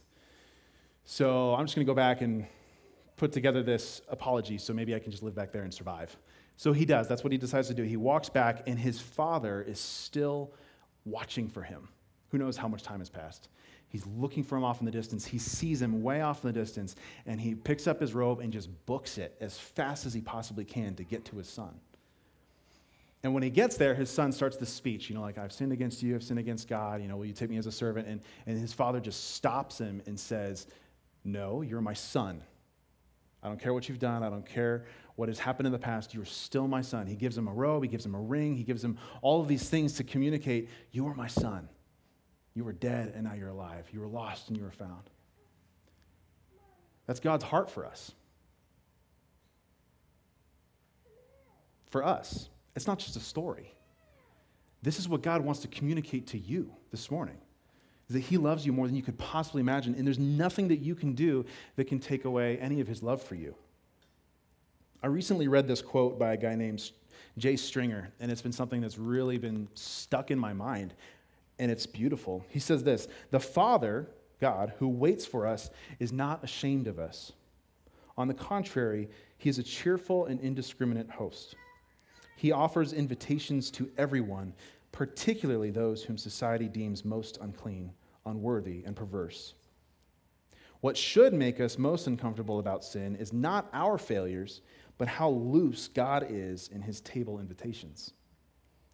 So 1.03 1.53
I'm 1.55 1.65
just 1.65 1.75
going 1.75 1.85
to 1.85 1.89
go 1.89 1.95
back 1.95 2.21
and 2.21 2.45
put 3.17 3.31
together 3.31 3.63
this 3.63 4.01
apology 4.09 4.57
so 4.57 4.73
maybe 4.73 4.95
I 4.95 4.99
can 4.99 5.11
just 5.11 5.23
live 5.23 5.35
back 5.35 5.51
there 5.51 5.63
and 5.63 5.73
survive. 5.73 6.15
So 6.55 6.73
he 6.73 6.85
does. 6.85 7.07
That's 7.07 7.23
what 7.23 7.31
he 7.31 7.37
decides 7.37 7.67
to 7.67 7.73
do. 7.73 7.83
He 7.83 7.97
walks 7.97 8.29
back, 8.29 8.63
and 8.67 8.79
his 8.79 8.99
father 8.99 9.61
is 9.61 9.79
still 9.79 10.53
watching 11.05 11.47
for 11.49 11.61
him. 11.61 11.89
Who 12.29 12.37
knows 12.37 12.57
how 12.57 12.67
much 12.67 12.83
time 12.83 12.99
has 12.99 13.09
passed? 13.09 13.49
He's 13.97 14.05
looking 14.05 14.43
for 14.43 14.55
him 14.55 14.63
off 14.63 14.79
in 14.79 14.85
the 14.85 14.91
distance. 14.91 15.25
He 15.25 15.39
sees 15.39 15.81
him 15.81 16.03
way 16.03 16.21
off 16.21 16.43
in 16.45 16.53
the 16.53 16.59
distance, 16.59 16.95
and 17.25 17.41
he 17.41 17.55
picks 17.55 17.87
up 17.87 17.99
his 17.99 18.13
robe 18.13 18.41
and 18.41 18.53
just 18.53 18.69
books 18.85 19.17
it 19.17 19.35
as 19.41 19.57
fast 19.57 20.05
as 20.05 20.13
he 20.13 20.21
possibly 20.21 20.65
can 20.65 20.93
to 20.97 21.03
get 21.03 21.25
to 21.25 21.37
his 21.37 21.49
son. 21.49 21.79
And 23.23 23.33
when 23.33 23.41
he 23.41 23.49
gets 23.49 23.75
there, 23.75 23.95
his 23.95 24.11
son 24.11 24.31
starts 24.31 24.55
the 24.55 24.67
speech, 24.67 25.09
you 25.09 25.15
know, 25.15 25.21
like, 25.21 25.39
I've 25.39 25.51
sinned 25.51 25.71
against 25.71 26.03
you, 26.03 26.13
I've 26.13 26.21
sinned 26.21 26.37
against 26.37 26.67
God, 26.67 27.01
you 27.01 27.07
know, 27.07 27.17
will 27.17 27.25
you 27.25 27.33
take 27.33 27.49
me 27.49 27.57
as 27.57 27.65
a 27.65 27.71
servant? 27.71 28.07
And, 28.07 28.21
and 28.45 28.59
his 28.59 28.71
father 28.71 28.99
just 28.99 29.31
stops 29.33 29.79
him 29.79 30.03
and 30.05 30.19
says, 30.19 30.67
No, 31.25 31.63
you're 31.63 31.81
my 31.81 31.95
son. 31.95 32.43
I 33.41 33.47
don't 33.47 33.59
care 33.59 33.73
what 33.73 33.89
you've 33.89 33.97
done, 33.97 34.21
I 34.21 34.29
don't 34.29 34.45
care 34.45 34.85
what 35.15 35.27
has 35.27 35.39
happened 35.39 35.65
in 35.65 35.73
the 35.73 35.79
past, 35.79 36.13
you're 36.13 36.23
still 36.23 36.67
my 36.67 36.81
son. 36.81 37.07
He 37.07 37.15
gives 37.15 37.35
him 37.35 37.47
a 37.47 37.51
robe, 37.51 37.81
he 37.81 37.89
gives 37.89 38.05
him 38.05 38.13
a 38.13 38.21
ring, 38.21 38.53
he 38.53 38.63
gives 38.63 38.83
him 38.83 38.99
all 39.23 39.41
of 39.41 39.47
these 39.47 39.67
things 39.67 39.93
to 39.93 40.03
communicate, 40.03 40.69
You 40.91 41.07
are 41.07 41.15
my 41.15 41.25
son. 41.25 41.69
You 42.57 42.63
were 42.63 42.73
dead 42.73 43.13
and 43.13 43.25
now 43.25 43.35
you're 43.35 43.49
alive. 43.49 43.87
You 43.93 43.99
were 43.99 44.07
lost 44.07 44.47
and 44.47 44.57
you 44.57 44.63
were 44.63 44.71
found. 44.71 45.11
That's 47.05 47.19
God's 47.19 47.43
heart 47.43 47.69
for 47.69 47.85
us. 47.85 48.13
For 51.91 52.03
us. 52.03 52.49
It's 52.75 52.87
not 52.87 52.97
just 52.97 53.15
a 53.15 53.19
story. 53.19 53.71
This 54.81 54.97
is 54.97 55.07
what 55.07 55.21
God 55.21 55.41
wants 55.41 55.59
to 55.61 55.67
communicate 55.67 56.25
to 56.29 56.39
you 56.39 56.73
this 56.89 57.11
morning. 57.11 57.37
Is 58.09 58.15
that 58.15 58.21
he 58.21 58.37
loves 58.37 58.65
you 58.65 58.73
more 58.73 58.87
than 58.87 58.95
you 58.95 59.03
could 59.03 59.19
possibly 59.19 59.59
imagine, 59.59 59.93
and 59.93 60.07
there's 60.07 60.17
nothing 60.17 60.69
that 60.69 60.77
you 60.77 60.95
can 60.95 61.13
do 61.13 61.45
that 61.75 61.85
can 61.85 61.99
take 61.99 62.25
away 62.25 62.57
any 62.57 62.81
of 62.81 62.87
his 62.87 63.03
love 63.03 63.21
for 63.21 63.35
you. 63.35 63.53
I 65.03 65.07
recently 65.07 65.47
read 65.47 65.67
this 65.67 65.83
quote 65.83 66.17
by 66.17 66.33
a 66.33 66.37
guy 66.37 66.55
named 66.55 66.89
Jay 67.37 67.55
Stringer, 67.55 68.11
and 68.19 68.31
it's 68.31 68.41
been 68.41 68.51
something 68.51 68.81
that's 68.81 68.97
really 68.97 69.37
been 69.37 69.67
stuck 69.75 70.31
in 70.31 70.39
my 70.39 70.53
mind, 70.53 70.95
and 71.59 71.71
it's 71.71 71.85
beautiful. 71.85 72.45
He 72.49 72.59
says 72.59 72.83
this 72.83 73.07
The 73.31 73.39
Father, 73.39 74.09
God, 74.39 74.73
who 74.79 74.87
waits 74.87 75.25
for 75.25 75.47
us, 75.47 75.69
is 75.99 76.11
not 76.11 76.43
ashamed 76.43 76.87
of 76.87 76.99
us. 76.99 77.31
On 78.17 78.27
the 78.27 78.33
contrary, 78.33 79.09
he 79.37 79.49
is 79.49 79.59
a 79.59 79.63
cheerful 79.63 80.25
and 80.25 80.39
indiscriminate 80.39 81.11
host. 81.11 81.55
He 82.35 82.51
offers 82.51 82.93
invitations 82.93 83.71
to 83.71 83.89
everyone, 83.97 84.53
particularly 84.91 85.71
those 85.71 86.03
whom 86.03 86.17
society 86.17 86.67
deems 86.67 87.05
most 87.05 87.37
unclean, 87.41 87.91
unworthy, 88.25 88.83
and 88.85 88.95
perverse. 88.95 89.53
What 90.81 90.97
should 90.97 91.33
make 91.33 91.59
us 91.59 91.77
most 91.77 92.07
uncomfortable 92.07 92.59
about 92.59 92.83
sin 92.83 93.15
is 93.15 93.33
not 93.33 93.69
our 93.73 93.97
failures, 93.97 94.61
but 94.97 95.07
how 95.07 95.29
loose 95.29 95.87
God 95.87 96.27
is 96.29 96.67
in 96.67 96.81
his 96.81 97.01
table 97.01 97.39
invitations. 97.39 98.13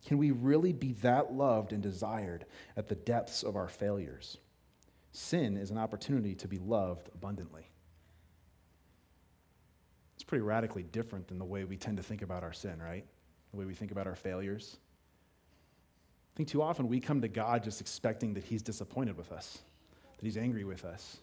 Can 0.05 0.17
we 0.17 0.31
really 0.31 0.73
be 0.73 0.93
that 1.01 1.33
loved 1.33 1.71
and 1.71 1.81
desired 1.81 2.45
at 2.75 2.89
the 2.89 2.95
depths 2.95 3.43
of 3.43 3.55
our 3.55 3.69
failures? 3.69 4.37
Sin 5.11 5.57
is 5.57 5.71
an 5.71 5.77
opportunity 5.77 6.35
to 6.35 6.47
be 6.47 6.57
loved 6.57 7.09
abundantly. 7.13 7.69
It's 10.15 10.23
pretty 10.23 10.41
radically 10.41 10.83
different 10.83 11.27
than 11.27 11.39
the 11.39 11.45
way 11.45 11.63
we 11.63 11.77
tend 11.77 11.97
to 11.97 12.03
think 12.03 12.21
about 12.21 12.43
our 12.43 12.53
sin, 12.53 12.81
right? 12.81 13.05
the 13.53 13.59
way 13.59 13.65
we 13.65 13.73
think 13.73 13.91
about 13.91 14.07
our 14.07 14.15
failures. 14.15 14.77
I 16.33 16.35
think 16.35 16.49
too 16.49 16.61
often 16.61 16.87
we 16.87 16.99
come 16.99 17.21
to 17.21 17.27
God 17.27 17.63
just 17.63 17.79
expecting 17.79 18.33
that 18.33 18.43
He's 18.43 18.63
disappointed 18.63 19.15
with 19.15 19.31
us, 19.31 19.59
that 20.17 20.25
He's 20.25 20.37
angry 20.37 20.63
with 20.63 20.83
us. 20.83 21.17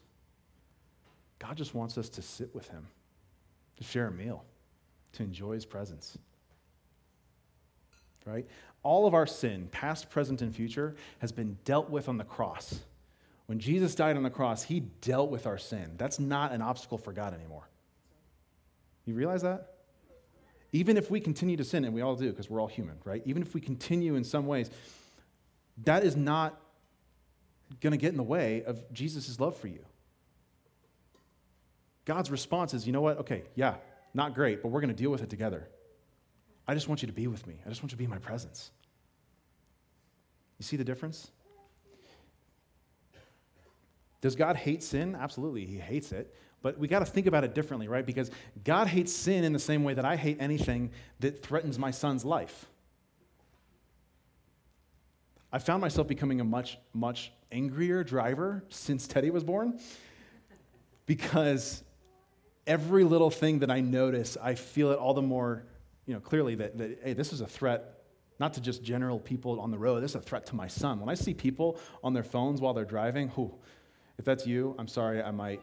God 1.41 1.57
just 1.57 1.75
wants 1.75 1.99
us 1.99 2.09
to 2.11 2.23
sit 2.23 2.55
with 2.55 2.69
Him, 2.69 2.87
to 3.77 3.85
share 3.85 4.07
a 4.07 4.13
meal, 4.13 4.45
to 5.15 5.25
enjoy 5.25 5.55
His 5.55 5.67
presence. 5.67 6.17
Right? 8.25 8.47
All 8.83 9.07
of 9.07 9.15
our 9.15 9.27
sin, 9.27 9.69
past, 9.71 10.11
present, 10.11 10.41
and 10.41 10.55
future, 10.55 10.95
has 11.19 11.33
been 11.33 11.59
dealt 11.65 11.91
with 11.91 12.09
on 12.09 12.17
the 12.17 12.25
cross. 12.25 12.81
When 13.47 13.59
Jesus 13.59 13.95
died 13.95 14.17
on 14.17 14.23
the 14.23 14.31
cross, 14.31 14.63
He 14.65 14.81
dealt 14.81 15.31
with 15.31 15.47
our 15.47 15.59
sin. 15.59 15.93
That's 15.97 16.19
not 16.19 16.53
an 16.53 16.63
obstacle 16.63 16.99
for 16.99 17.13
God 17.13 17.35
anymore. 17.35 17.69
You 19.05 19.15
realize 19.15 19.43
that? 19.43 19.75
Even 20.73 20.97
if 20.97 21.11
we 21.11 21.21
continue 21.21 21.57
to 21.57 21.65
sin, 21.65 21.85
and 21.85 21.93
we 21.93 22.01
all 22.01 22.15
do 22.15 22.31
because 22.31 22.49
we're 22.49 22.61
all 22.61 22.69
human, 22.69 22.97
right? 23.05 23.23
Even 23.25 23.43
if 23.43 23.55
we 23.55 23.61
continue 23.61 24.15
in 24.15 24.23
some 24.23 24.47
ways, 24.47 24.71
that 25.85 26.05
is 26.05 26.17
not 26.17 26.61
going 27.81 27.91
to 27.91 27.97
get 27.97 28.11
in 28.11 28.17
the 28.17 28.23
way 28.23 28.63
of 28.65 28.93
Jesus' 28.93 29.39
love 29.41 29.57
for 29.57 29.69
you. 29.69 29.85
God's 32.05 32.31
response 32.31 32.73
is, 32.75 32.87
you 32.87 32.93
know 32.93 33.01
what? 33.01 33.19
Okay, 33.19 33.43
yeah, 33.55 33.75
not 34.15 34.35
great, 34.35 34.63
but 34.63 34.69
we're 34.69 34.81
going 34.81 34.95
to 34.95 35.01
deal 35.01 35.11
with 35.11 35.23
it 35.23 35.31
together. 35.31 35.69
I 36.71 36.75
just 36.75 36.87
want 36.87 37.03
you 37.03 37.09
to 37.09 37.13
be 37.13 37.27
with 37.27 37.49
me. 37.49 37.57
I 37.67 37.69
just 37.69 37.83
want 37.83 37.91
you 37.91 37.97
to 37.97 37.99
be 37.99 38.05
in 38.05 38.11
my 38.11 38.19
presence. 38.19 38.71
You 40.57 40.63
see 40.63 40.77
the 40.77 40.85
difference? 40.85 41.33
Does 44.21 44.37
God 44.37 44.55
hate 44.55 44.85
sin? 44.85 45.17
Absolutely, 45.19 45.67
He 45.67 45.79
hates 45.79 46.13
it. 46.13 46.33
But 46.63 46.79
we 46.79 46.87
got 46.87 47.01
to 47.01 47.07
think 47.07 47.27
about 47.27 47.43
it 47.43 47.57
differently, 47.57 47.89
right? 47.89 48.07
Because 48.07 48.31
God 48.63 48.87
hates 48.87 49.13
sin 49.13 49.43
in 49.43 49.53
the 49.53 49.59
same 49.59 49.83
way 49.83 49.95
that 49.95 50.05
I 50.05 50.15
hate 50.15 50.37
anything 50.39 50.93
that 51.19 51.43
threatens 51.43 51.77
my 51.77 51.91
son's 51.91 52.25
life. 52.25 52.67
I 55.53 55.59
found 55.59 55.81
myself 55.81 56.07
becoming 56.07 56.41
a 56.41 56.45
much, 56.45 56.79
much 56.95 57.33
angrier 57.51 58.05
driver 58.05 58.63
since 58.69 59.09
Teddy 59.09 59.31
was 59.31 59.43
born 59.43 59.81
because 61.05 61.83
every 62.65 63.03
little 63.03 63.33
thing 63.33 63.59
that 63.59 63.73
I 63.73 63.81
notice, 63.81 64.37
I 64.41 64.55
feel 64.55 64.93
it 64.93 65.01
all 65.01 65.15
the 65.15 65.23
more 65.23 65.65
you 66.11 66.17
know, 66.17 66.21
clearly 66.21 66.57
that, 66.57 66.77
that, 66.77 66.99
hey, 67.05 67.13
this 67.13 67.33
is 67.33 67.41
a 67.41 67.47
threat 67.47 68.03
not 68.41 68.55
to 68.55 68.61
just 68.61 68.83
general 68.83 69.21
people 69.21 69.61
on 69.61 69.71
the 69.71 69.79
road, 69.79 70.03
this 70.03 70.11
is 70.11 70.17
a 70.17 70.21
threat 70.21 70.45
to 70.47 70.57
my 70.57 70.67
son. 70.67 70.99
When 70.99 71.09
I 71.09 71.15
see 71.15 71.35
people 71.35 71.79
on 72.03 72.15
their 72.15 72.25
phones 72.25 72.61
while 72.61 72.75
they're 72.75 72.85
driving, 72.85 73.31
if 74.19 74.25
that's 74.25 74.45
you, 74.45 74.75
I'm 74.77 74.89
sorry, 74.89 75.23
I 75.23 75.31
might 75.31 75.61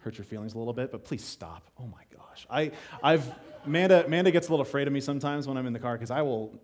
hurt 0.00 0.18
your 0.18 0.26
feelings 0.26 0.52
a 0.52 0.58
little 0.58 0.74
bit, 0.74 0.92
but 0.92 1.04
please 1.04 1.24
stop. 1.24 1.70
Oh 1.78 1.86
my 1.86 2.02
gosh. 2.14 2.46
I, 2.50 2.72
I've, 3.02 3.32
Amanda, 3.64 4.04
Amanda 4.04 4.30
gets 4.30 4.48
a 4.48 4.50
little 4.50 4.62
afraid 4.62 4.86
of 4.86 4.92
me 4.92 5.00
sometimes 5.00 5.48
when 5.48 5.56
I'm 5.56 5.66
in 5.66 5.72
the 5.72 5.78
car 5.78 5.94
because 5.94 6.10
I 6.10 6.20
will 6.20 6.60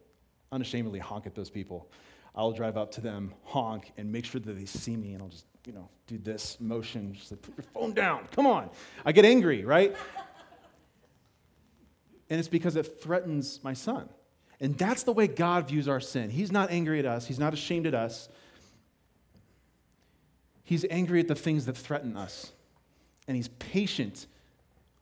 unashamedly 0.53 0.99
honk 0.99 1.27
at 1.27 1.35
those 1.35 1.49
people. 1.49 1.91
I'll 2.35 2.53
drive 2.53 2.77
up 2.77 2.91
to 2.93 3.01
them, 3.01 3.33
honk, 3.45 3.91
and 3.97 4.13
make 4.13 4.27
sure 4.27 4.43
that 4.43 4.53
they 4.53 4.67
see 4.67 4.99
me, 4.99 5.15
and 5.15 5.23
I'll 5.23 5.31
just, 5.31 5.47
you 5.65 5.73
know, 5.73 5.89
do 6.07 6.19
this 6.19 6.59
motion, 6.61 7.15
just 7.15 7.31
like, 7.31 7.41
put 7.41 7.57
your 7.57 7.65
phone 7.73 7.95
down, 7.95 8.29
come 8.33 8.47
on. 8.47 8.69
I 9.07 9.13
get 9.13 9.25
angry, 9.25 9.65
right? 9.65 9.97
And 12.29 12.39
it's 12.39 12.49
because 12.49 12.77
it 12.77 13.01
threatens 13.01 13.61
my 13.63 13.73
son. 13.73 14.09
And 14.61 14.77
that's 14.77 15.03
the 15.03 15.13
way 15.13 15.27
God 15.27 15.69
views 15.69 15.87
our 15.87 16.01
sin. 16.01 16.31
He's 16.31 16.51
not 16.51 16.71
angry 16.71 16.99
at 16.99 17.07
us, 17.07 17.27
He's 17.27 17.39
not 17.39 17.55
ashamed 17.55 17.87
at 17.87 17.95
us. 17.95 18.29
He's 20.65 20.85
angry 20.91 21.21
at 21.21 21.29
the 21.29 21.37
things 21.37 21.67
that 21.67 21.77
threaten 21.77 22.17
us. 22.17 22.51
And 23.29 23.37
He's 23.37 23.49
patient 23.49 24.27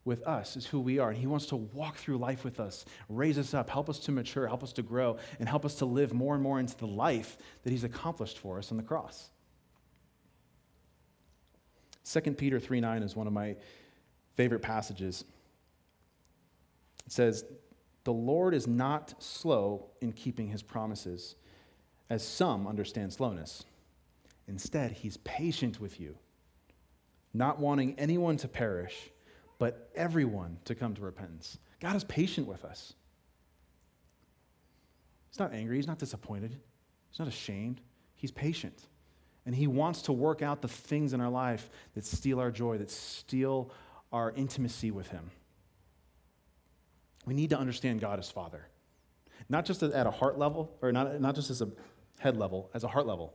with 0.05 0.23
us, 0.27 0.57
is 0.57 0.67
who 0.67 0.81
we 0.81 0.99
are. 0.99 1.11
And 1.11 1.19
He 1.19 1.27
wants 1.27 1.47
to 1.47 1.57
walk 1.57 1.97
through 1.97 2.19
life 2.19 2.45
with 2.45 2.61
us, 2.61 2.85
raise 3.09 3.39
us 3.39 3.55
up, 3.55 3.71
help 3.71 3.89
us 3.89 3.99
to 4.01 4.13
mature, 4.13 4.47
help 4.47 4.63
us 4.63 4.73
to 4.75 4.83
grow, 4.83 5.17
and 5.39 5.49
help 5.49 5.65
us 5.65 5.77
to 5.77 5.87
live 5.87 6.13
more 6.13 6.35
and 6.35 6.43
more 6.43 6.61
into 6.61 6.77
the 6.77 6.87
life 6.87 7.39
that 7.63 7.71
He's 7.71 7.85
accomplished 7.85 8.39
for 8.39 8.59
us 8.59 8.71
on 8.71 8.77
the 8.77 8.83
cross. 8.83 9.31
2 12.05 12.21
Peter 12.33 12.61
3 12.61 12.81
9 12.81 13.03
is 13.03 13.17
one 13.17 13.27
of 13.27 13.33
my 13.33 13.57
favorite 14.35 14.61
passages. 14.61 15.25
It 17.07 17.13
says, 17.13 17.45
The 18.05 18.13
Lord 18.13 18.55
is 18.55 18.67
not 18.67 19.23
slow 19.23 19.91
in 20.01 20.13
keeping 20.13 20.49
his 20.49 20.63
promises, 20.63 21.37
as 22.11 22.27
some 22.27 22.67
understand 22.67 23.13
slowness. 23.13 23.65
Instead, 24.47 24.93
he's 24.93 25.17
patient 25.19 25.81
with 25.81 25.99
you, 25.99 26.17
not 27.33 27.59
wanting 27.59 27.99
anyone 27.99 28.37
to 28.39 28.49
perish, 28.49 29.11
but 29.59 29.91
everyone 29.95 30.59
to 30.67 30.75
come 30.75 30.95
to 30.95 31.01
repentance. 31.01 31.59
God 31.81 31.97
is 31.97 32.05
patient 32.05 32.47
with 32.47 32.65
us. 32.65 32.93
He's 35.31 35.39
not 35.39 35.55
angry, 35.55 35.77
he's 35.77 35.87
not 35.87 35.99
disappointed, 35.99 36.59
he's 37.11 37.19
not 37.19 37.29
ashamed. 37.29 37.81
He's 38.25 38.31
patient. 38.31 38.87
And 39.45 39.55
he 39.55 39.67
wants 39.67 40.01
to 40.03 40.13
work 40.15 40.41
out 40.41 40.63
the 40.63 40.69
things 40.69 41.13
in 41.13 41.21
our 41.21 41.29
life 41.29 41.69
that 41.95 42.07
steal 42.07 42.41
our 42.41 42.51
joy, 42.51 42.79
that 42.79 42.91
steal 42.91 43.71
our 44.11 44.33
intimacy 44.33 44.91
with 44.91 45.09
him. 45.09 45.31
We 47.25 47.35
need 47.35 47.51
to 47.51 47.59
understand 47.59 48.01
God 48.01 48.19
as 48.19 48.31
Father, 48.31 48.69
not 49.49 49.65
just 49.65 49.83
at 49.83 50.07
a 50.07 50.11
heart 50.11 50.39
level, 50.39 50.77
or 50.83 50.93
not, 50.93 51.21
not 51.21 51.35
just 51.35 51.51
as 51.51 51.63
a 51.63 51.69
head 52.19 52.37
level, 52.37 52.71
as 52.75 52.85
a 52.85 52.89
heart 52.89 53.07
level. 53.07 53.35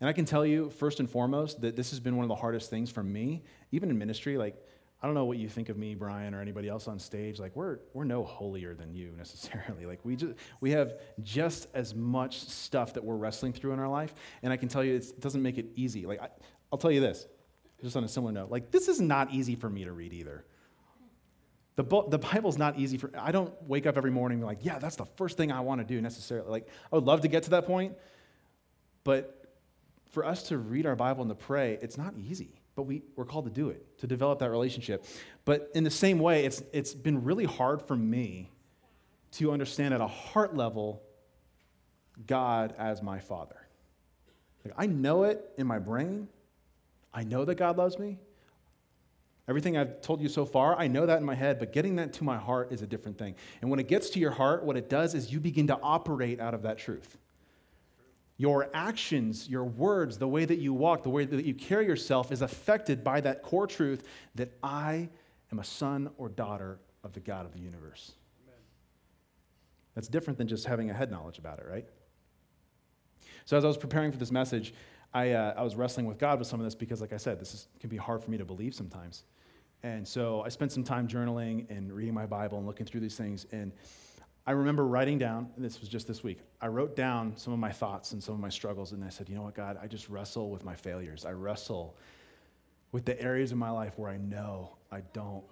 And 0.00 0.08
I 0.08 0.12
can 0.12 0.24
tell 0.24 0.44
you, 0.44 0.70
first 0.70 0.98
and 0.98 1.08
foremost, 1.08 1.60
that 1.60 1.76
this 1.76 1.90
has 1.90 2.00
been 2.00 2.16
one 2.16 2.24
of 2.24 2.28
the 2.28 2.34
hardest 2.34 2.70
things 2.70 2.90
for 2.90 3.04
me, 3.04 3.44
even 3.70 3.88
in 3.88 3.98
ministry. 3.98 4.36
Like, 4.36 4.56
I 5.00 5.06
don't 5.06 5.14
know 5.14 5.24
what 5.24 5.38
you 5.38 5.48
think 5.48 5.68
of 5.68 5.76
me, 5.76 5.94
Brian, 5.94 6.34
or 6.34 6.40
anybody 6.40 6.68
else 6.68 6.88
on 6.88 6.98
stage. 6.98 7.40
Like, 7.40 7.54
we're, 7.56 7.78
we're 7.92 8.04
no 8.04 8.24
holier 8.24 8.74
than 8.74 8.94
you 8.94 9.12
necessarily. 9.16 9.86
Like, 9.86 10.00
we, 10.04 10.16
just, 10.16 10.34
we 10.60 10.72
have 10.72 10.94
just 11.22 11.68
as 11.74 11.94
much 11.94 12.40
stuff 12.40 12.94
that 12.94 13.04
we're 13.04 13.16
wrestling 13.16 13.52
through 13.52 13.72
in 13.72 13.78
our 13.78 13.88
life. 13.88 14.14
And 14.42 14.52
I 14.52 14.56
can 14.56 14.68
tell 14.68 14.82
you, 14.82 14.96
it 14.96 15.20
doesn't 15.20 15.42
make 15.42 15.58
it 15.58 15.66
easy. 15.76 16.06
Like, 16.06 16.20
I, 16.20 16.28
I'll 16.72 16.78
tell 16.78 16.92
you 16.92 17.00
this, 17.00 17.26
just 17.80 17.96
on 17.96 18.04
a 18.04 18.08
similar 18.08 18.32
note. 18.32 18.50
Like, 18.50 18.70
this 18.70 18.88
is 18.88 19.00
not 19.00 19.32
easy 19.32 19.56
for 19.56 19.68
me 19.70 19.84
to 19.84 19.92
read 19.92 20.12
either. 20.12 20.44
The, 21.76 21.84
the 22.08 22.18
Bible's 22.18 22.58
not 22.58 22.78
easy 22.78 22.98
for, 22.98 23.10
I 23.18 23.32
don't 23.32 23.52
wake 23.62 23.86
up 23.86 23.96
every 23.96 24.10
morning 24.10 24.42
like, 24.42 24.58
yeah, 24.62 24.78
that's 24.78 24.96
the 24.96 25.06
first 25.06 25.38
thing 25.38 25.50
I 25.50 25.60
want 25.60 25.80
to 25.80 25.86
do 25.86 26.00
necessarily. 26.02 26.50
Like, 26.50 26.68
I 26.92 26.96
would 26.96 27.04
love 27.04 27.22
to 27.22 27.28
get 27.28 27.44
to 27.44 27.50
that 27.50 27.66
point, 27.66 27.94
but 29.04 29.54
for 30.10 30.24
us 30.24 30.42
to 30.44 30.58
read 30.58 30.84
our 30.84 30.96
Bible 30.96 31.22
and 31.22 31.30
to 31.30 31.34
pray, 31.34 31.78
it's 31.80 31.96
not 31.96 32.14
easy, 32.18 32.60
but 32.74 32.82
we, 32.82 33.02
we're 33.16 33.24
called 33.24 33.46
to 33.46 33.50
do 33.50 33.70
it, 33.70 33.98
to 33.98 34.06
develop 34.06 34.40
that 34.40 34.50
relationship. 34.50 35.06
But 35.46 35.70
in 35.74 35.84
the 35.84 35.90
same 35.90 36.18
way, 36.18 36.44
it's, 36.44 36.62
it's 36.74 36.92
been 36.92 37.24
really 37.24 37.46
hard 37.46 37.80
for 37.80 37.96
me 37.96 38.50
to 39.32 39.50
understand 39.50 39.94
at 39.94 40.02
a 40.02 40.06
heart 40.06 40.54
level 40.54 41.02
God 42.26 42.74
as 42.76 43.02
my 43.02 43.18
Father. 43.18 43.56
Like, 44.64 44.74
I 44.76 44.86
know 44.86 45.24
it 45.24 45.42
in 45.56 45.66
my 45.66 45.78
brain. 45.78 46.28
I 47.14 47.24
know 47.24 47.46
that 47.46 47.54
God 47.54 47.78
loves 47.78 47.98
me. 47.98 48.18
Everything 49.52 49.76
I've 49.76 50.00
told 50.00 50.22
you 50.22 50.30
so 50.30 50.46
far, 50.46 50.78
I 50.78 50.88
know 50.88 51.04
that 51.04 51.18
in 51.18 51.26
my 51.26 51.34
head, 51.34 51.58
but 51.58 51.74
getting 51.74 51.96
that 51.96 52.14
to 52.14 52.24
my 52.24 52.38
heart 52.38 52.72
is 52.72 52.80
a 52.80 52.86
different 52.86 53.18
thing. 53.18 53.34
And 53.60 53.70
when 53.70 53.78
it 53.78 53.86
gets 53.86 54.08
to 54.08 54.18
your 54.18 54.30
heart, 54.30 54.64
what 54.64 54.78
it 54.78 54.88
does 54.88 55.14
is 55.14 55.30
you 55.30 55.40
begin 55.40 55.66
to 55.66 55.78
operate 55.82 56.40
out 56.40 56.54
of 56.54 56.62
that 56.62 56.78
truth. 56.78 57.18
Your 58.38 58.70
actions, 58.72 59.50
your 59.50 59.64
words, 59.64 60.16
the 60.16 60.26
way 60.26 60.46
that 60.46 60.56
you 60.56 60.72
walk, 60.72 61.02
the 61.02 61.10
way 61.10 61.26
that 61.26 61.44
you 61.44 61.52
carry 61.52 61.84
yourself 61.84 62.32
is 62.32 62.40
affected 62.40 63.04
by 63.04 63.20
that 63.20 63.42
core 63.42 63.66
truth 63.66 64.04
that 64.36 64.56
I 64.62 65.10
am 65.52 65.58
a 65.58 65.64
son 65.64 66.08
or 66.16 66.30
daughter 66.30 66.80
of 67.04 67.12
the 67.12 67.20
God 67.20 67.44
of 67.44 67.52
the 67.52 67.60
universe. 67.60 68.12
Amen. 68.46 68.58
That's 69.94 70.08
different 70.08 70.38
than 70.38 70.48
just 70.48 70.64
having 70.64 70.88
a 70.88 70.94
head 70.94 71.10
knowledge 71.10 71.36
about 71.36 71.58
it, 71.58 71.66
right? 71.68 71.84
So, 73.44 73.58
as 73.58 73.66
I 73.66 73.68
was 73.68 73.76
preparing 73.76 74.12
for 74.12 74.18
this 74.18 74.32
message, 74.32 74.72
I, 75.12 75.32
uh, 75.32 75.52
I 75.58 75.62
was 75.62 75.76
wrestling 75.76 76.06
with 76.06 76.16
God 76.16 76.38
with 76.38 76.48
some 76.48 76.58
of 76.58 76.64
this 76.64 76.74
because, 76.74 77.02
like 77.02 77.12
I 77.12 77.18
said, 77.18 77.38
this 77.38 77.52
is, 77.52 77.68
can 77.80 77.90
be 77.90 77.98
hard 77.98 78.24
for 78.24 78.30
me 78.30 78.38
to 78.38 78.46
believe 78.46 78.74
sometimes. 78.74 79.24
And 79.82 80.06
so 80.06 80.42
I 80.42 80.48
spent 80.48 80.70
some 80.72 80.84
time 80.84 81.08
journaling 81.08 81.68
and 81.70 81.92
reading 81.92 82.14
my 82.14 82.26
Bible 82.26 82.58
and 82.58 82.66
looking 82.66 82.86
through 82.86 83.00
these 83.00 83.16
things. 83.16 83.46
And 83.50 83.72
I 84.46 84.52
remember 84.52 84.86
writing 84.86 85.18
down, 85.18 85.50
this 85.56 85.80
was 85.80 85.88
just 85.88 86.06
this 86.06 86.22
week, 86.22 86.38
I 86.60 86.68
wrote 86.68 86.94
down 86.96 87.36
some 87.36 87.52
of 87.52 87.58
my 87.58 87.72
thoughts 87.72 88.12
and 88.12 88.22
some 88.22 88.34
of 88.34 88.40
my 88.40 88.48
struggles. 88.48 88.92
And 88.92 89.04
I 89.04 89.08
said, 89.08 89.28
you 89.28 89.34
know 89.34 89.42
what, 89.42 89.54
God, 89.54 89.78
I 89.82 89.86
just 89.86 90.08
wrestle 90.08 90.50
with 90.50 90.64
my 90.64 90.74
failures. 90.74 91.24
I 91.24 91.32
wrestle 91.32 91.96
with 92.92 93.04
the 93.04 93.20
areas 93.20 93.52
of 93.52 93.58
my 93.58 93.70
life 93.70 93.98
where 93.98 94.10
I 94.10 94.18
know 94.18 94.76
I 94.90 95.00
don't 95.12 95.44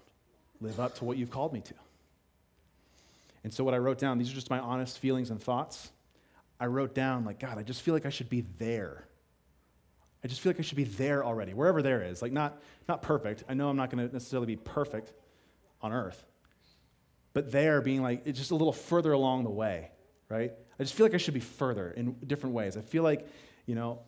live 0.61 0.79
up 0.79 0.95
to 0.97 1.05
what 1.05 1.17
you've 1.17 1.31
called 1.31 1.53
me 1.53 1.61
to. 1.63 1.75
And 3.43 3.53
so 3.53 3.65
what 3.65 3.75
I 3.75 3.79
wrote 3.79 3.99
down, 3.99 4.19
these 4.19 4.31
are 4.31 4.35
just 4.35 4.51
my 4.51 4.59
honest 4.59 4.99
feelings 4.99 5.31
and 5.31 5.43
thoughts. 5.43 5.91
I 6.61 6.67
wrote 6.67 6.95
down, 6.95 7.25
like, 7.25 7.41
God, 7.41 7.59
I 7.59 7.63
just 7.63 7.81
feel 7.81 7.95
like 7.95 8.05
I 8.05 8.11
should 8.11 8.29
be 8.29 8.45
there 8.59 9.07
I 10.23 10.29
just 10.29 10.41
feel 10.41 10.51
like 10.51 10.59
I 10.59 10.63
should 10.63 10.77
be 10.77 10.85
there 10.85 11.25
already, 11.25 11.55
wherever 11.55 11.83
there 11.83 12.03
is. 12.03 12.21
Like, 12.21 12.33
not, 12.33 12.61
not 12.89 13.03
perfect. 13.03 13.45
I 13.49 13.55
know 13.55 13.69
I'm 13.69 13.77
not 13.77 13.91
going 13.91 14.07
to 14.07 14.13
necessarily 14.13 14.47
be 14.47 14.57
perfect 14.57 15.13
on 15.81 15.93
earth, 15.93 16.25
but 17.33 17.51
there 17.53 17.81
being 17.81 18.03
like, 18.03 18.23
it's 18.27 18.39
just 18.39 18.51
a 18.51 18.57
little 18.57 18.73
further 18.73 19.13
along 19.13 19.45
the 19.45 19.51
way, 19.51 19.91
right? 20.29 20.53
I 20.79 20.83
just 20.83 20.95
feel 20.95 21.07
like 21.07 21.15
I 21.15 21.19
should 21.19 21.35
be 21.35 21.41
further 21.41 21.91
in 21.91 22.13
different 22.27 22.55
ways. 22.55 22.77
I 22.77 22.83
feel 22.83 23.03
like, 23.03 23.27
you 23.67 23.75
know, 23.75 24.01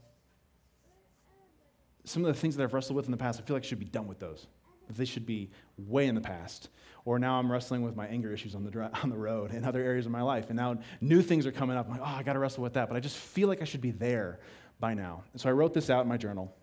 some 2.05 2.25
of 2.25 2.35
the 2.35 2.39
things 2.39 2.57
that 2.57 2.65
I've 2.65 2.75
wrestled 2.75 2.97
with 2.97 3.07
in 3.07 3.11
the 3.11 3.17
past, 3.17 3.41
I 3.41 3.45
feel 3.45 3.57
like 3.57 3.65
I 3.65 3.67
should 3.67 3.79
be 3.79 3.85
done 3.87 4.07
with 4.07 4.19
those. 4.19 4.47
That 4.89 4.97
they 4.97 5.05
should 5.05 5.25
be 5.25 5.51
way 5.79 6.09
in 6.09 6.15
the 6.15 6.21
past. 6.21 6.69
Or 7.05 7.19
now 7.19 7.39
I'm 7.39 7.51
wrestling 7.51 7.83
with 7.83 7.97
my 7.97 8.07
anger 8.07 8.33
issues 8.33 8.55
on 8.55 8.65
the, 8.65 8.91
on 9.03 9.09
the 9.09 9.17
road 9.17 9.53
in 9.53 9.65
other 9.65 9.83
areas 9.83 10.07
of 10.07 10.13
my 10.13 10.23
life. 10.23 10.47
And 10.49 10.57
now 10.57 10.79
new 11.01 11.23
things 11.23 11.47
are 11.47 11.53
coming 11.53 11.77
up. 11.77 11.87
I'm 11.87 11.93
like, 11.93 12.01
oh, 12.01 12.17
I 12.19 12.23
got 12.23 12.35
to 12.35 12.39
wrestle 12.39 12.63
with 12.63 12.75
that. 12.75 12.89
But 12.89 12.97
I 12.97 13.01
just 13.01 13.17
feel 13.17 13.49
like 13.49 13.63
I 13.63 13.65
should 13.65 13.81
be 13.81 13.93
there 13.93 14.41
by 14.81 14.95
now. 14.95 15.23
And 15.33 15.41
so 15.41 15.49
I 15.49 15.53
wrote 15.53 15.75
this 15.75 15.91
out 15.91 16.03
in 16.03 16.09
my 16.09 16.17
journal. 16.17 16.55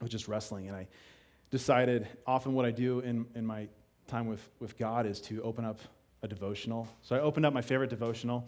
I 0.00 0.04
was 0.04 0.10
just 0.10 0.28
wrestling, 0.28 0.68
and 0.68 0.76
I 0.76 0.86
decided 1.50 2.08
often 2.26 2.54
what 2.54 2.64
I 2.64 2.70
do 2.70 3.00
in, 3.00 3.26
in 3.34 3.46
my 3.46 3.68
time 4.06 4.26
with, 4.26 4.48
with 4.60 4.76
God 4.76 5.06
is 5.06 5.20
to 5.22 5.42
open 5.42 5.64
up 5.64 5.80
a 6.22 6.28
devotional. 6.28 6.88
So 7.02 7.16
I 7.16 7.20
opened 7.20 7.46
up 7.46 7.52
my 7.52 7.62
favorite 7.62 7.90
devotional. 7.90 8.46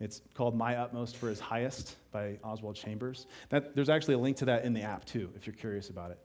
It's 0.00 0.22
called 0.34 0.56
My 0.56 0.76
Utmost 0.76 1.16
for 1.16 1.28
His 1.28 1.40
Highest 1.40 1.96
by 2.12 2.38
Oswald 2.44 2.76
Chambers. 2.76 3.26
That, 3.48 3.74
there's 3.74 3.88
actually 3.88 4.14
a 4.14 4.18
link 4.18 4.36
to 4.38 4.44
that 4.46 4.64
in 4.64 4.72
the 4.72 4.82
app, 4.82 5.04
too, 5.04 5.30
if 5.36 5.46
you're 5.46 5.56
curious 5.56 5.90
about 5.90 6.10
it. 6.12 6.18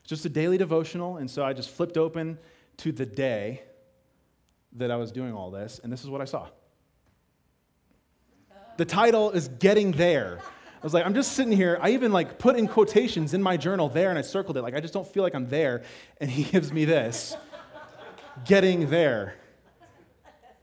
It's 0.00 0.08
just 0.08 0.24
a 0.24 0.30
daily 0.30 0.56
devotional, 0.56 1.18
and 1.18 1.30
so 1.30 1.44
I 1.44 1.52
just 1.52 1.70
flipped 1.70 1.96
open 1.98 2.38
to 2.78 2.92
the 2.92 3.04
day 3.04 3.62
that 4.72 4.90
I 4.90 4.96
was 4.96 5.12
doing 5.12 5.34
all 5.34 5.50
this, 5.50 5.80
and 5.82 5.92
this 5.92 6.02
is 6.02 6.08
what 6.08 6.20
I 6.20 6.24
saw. 6.24 6.46
The 8.76 8.84
title 8.86 9.30
is 9.32 9.48
Getting 9.48 9.92
There. 9.92 10.40
I 10.80 10.86
was 10.86 10.94
like, 10.94 11.04
I'm 11.04 11.12
just 11.12 11.32
sitting 11.32 11.52
here. 11.52 11.78
I 11.82 11.90
even 11.90 12.10
like 12.10 12.38
put 12.38 12.56
in 12.56 12.66
quotations 12.66 13.34
in 13.34 13.42
my 13.42 13.58
journal 13.58 13.90
there 13.90 14.08
and 14.08 14.18
I 14.18 14.22
circled 14.22 14.56
it. 14.56 14.62
Like, 14.62 14.74
I 14.74 14.80
just 14.80 14.94
don't 14.94 15.06
feel 15.06 15.22
like 15.22 15.34
I'm 15.34 15.48
there. 15.48 15.82
And 16.20 16.30
he 16.30 16.42
gives 16.50 16.72
me 16.72 16.86
this 16.86 17.36
getting 18.46 18.88
there. 18.88 19.34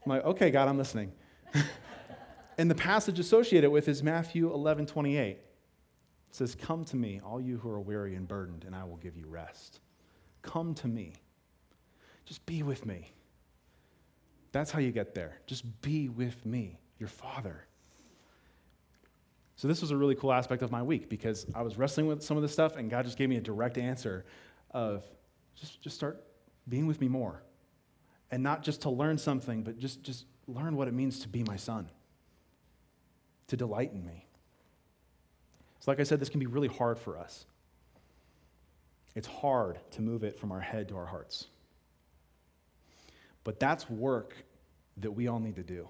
I'm 0.06 0.10
like, 0.10 0.26
okay, 0.26 0.50
God, 0.50 0.68
I'm 0.68 0.78
listening. 0.78 1.12
and 2.58 2.72
the 2.72 2.76
passage 2.76 3.20
associated 3.20 3.70
with 3.70 3.88
is 3.88 4.02
Matthew 4.02 4.52
11 4.52 4.88
28. 4.88 5.38
It 5.38 5.42
says, 6.32 6.56
Come 6.56 6.84
to 6.86 6.96
me, 6.96 7.22
all 7.24 7.40
you 7.40 7.58
who 7.58 7.70
are 7.70 7.80
weary 7.80 8.16
and 8.16 8.28
burdened, 8.28 8.64
and 8.66 8.76
I 8.76 8.86
will 8.86 8.98
give 8.98 9.16
you 9.16 9.28
rest. 9.28 9.80
Come 10.42 10.74
to 10.76 10.88
me. 10.88 11.14
Just 12.26 12.46
be 12.46 12.64
with 12.64 12.86
me. 12.86 13.12
That's 14.52 14.72
how 14.72 14.80
you 14.80 14.92
get 14.92 15.14
there. 15.14 15.40
Just 15.46 15.82
be 15.82 16.10
with 16.10 16.46
me, 16.46 16.80
your 17.00 17.10
Father. 17.10 17.67
So, 19.58 19.68
this 19.68 19.82
was 19.82 19.90
a 19.90 19.98
really 19.98 20.14
cool 20.14 20.32
aspect 20.32 20.62
of 20.62 20.72
my 20.72 20.84
week 20.84 21.10
because 21.10 21.48
I 21.56 21.64
was 21.64 21.78
wrestling 21.78 22.06
with 22.06 22.24
some 22.24 22.38
of 22.38 22.44
this 22.44 22.54
stuff, 22.54 22.76
and 22.76 22.92
God 22.92 23.06
just 23.06 23.18
gave 23.18 23.28
me 23.28 23.38
a 23.38 23.42
direct 23.42 23.80
answer 23.80 24.24
of 24.72 25.04
just, 25.56 25.82
just 25.82 25.96
start 25.96 26.24
being 26.70 26.86
with 26.86 27.02
me 27.02 27.08
more. 27.08 27.42
And 28.30 28.44
not 28.44 28.62
just 28.62 28.84
to 28.84 28.92
learn 28.92 29.18
something, 29.18 29.64
but 29.64 29.80
just, 29.80 30.04
just 30.04 30.26
learn 30.48 30.76
what 30.76 30.88
it 30.88 30.94
means 30.94 31.20
to 31.22 31.28
be 31.28 31.44
my 31.44 31.56
son, 31.56 31.90
to 33.48 33.58
delight 33.58 33.92
in 33.94 34.06
me. 34.06 34.28
So, 35.80 35.90
like 35.90 36.00
I 36.00 36.04
said, 36.04 36.20
this 36.20 36.30
can 36.30 36.40
be 36.40 36.46
really 36.46 36.68
hard 36.68 37.00
for 37.00 37.18
us. 37.18 37.48
It's 39.16 39.28
hard 39.28 39.80
to 39.92 40.04
move 40.04 40.24
it 40.24 40.38
from 40.38 40.52
our 40.52 40.60
head 40.60 40.90
to 40.90 40.98
our 40.98 41.08
hearts. 41.08 41.48
But 43.44 43.60
that's 43.60 43.90
work 43.90 44.36
that 44.98 45.12
we 45.12 45.28
all 45.28 45.40
need 45.40 45.56
to 45.56 45.64
do. 45.64 45.90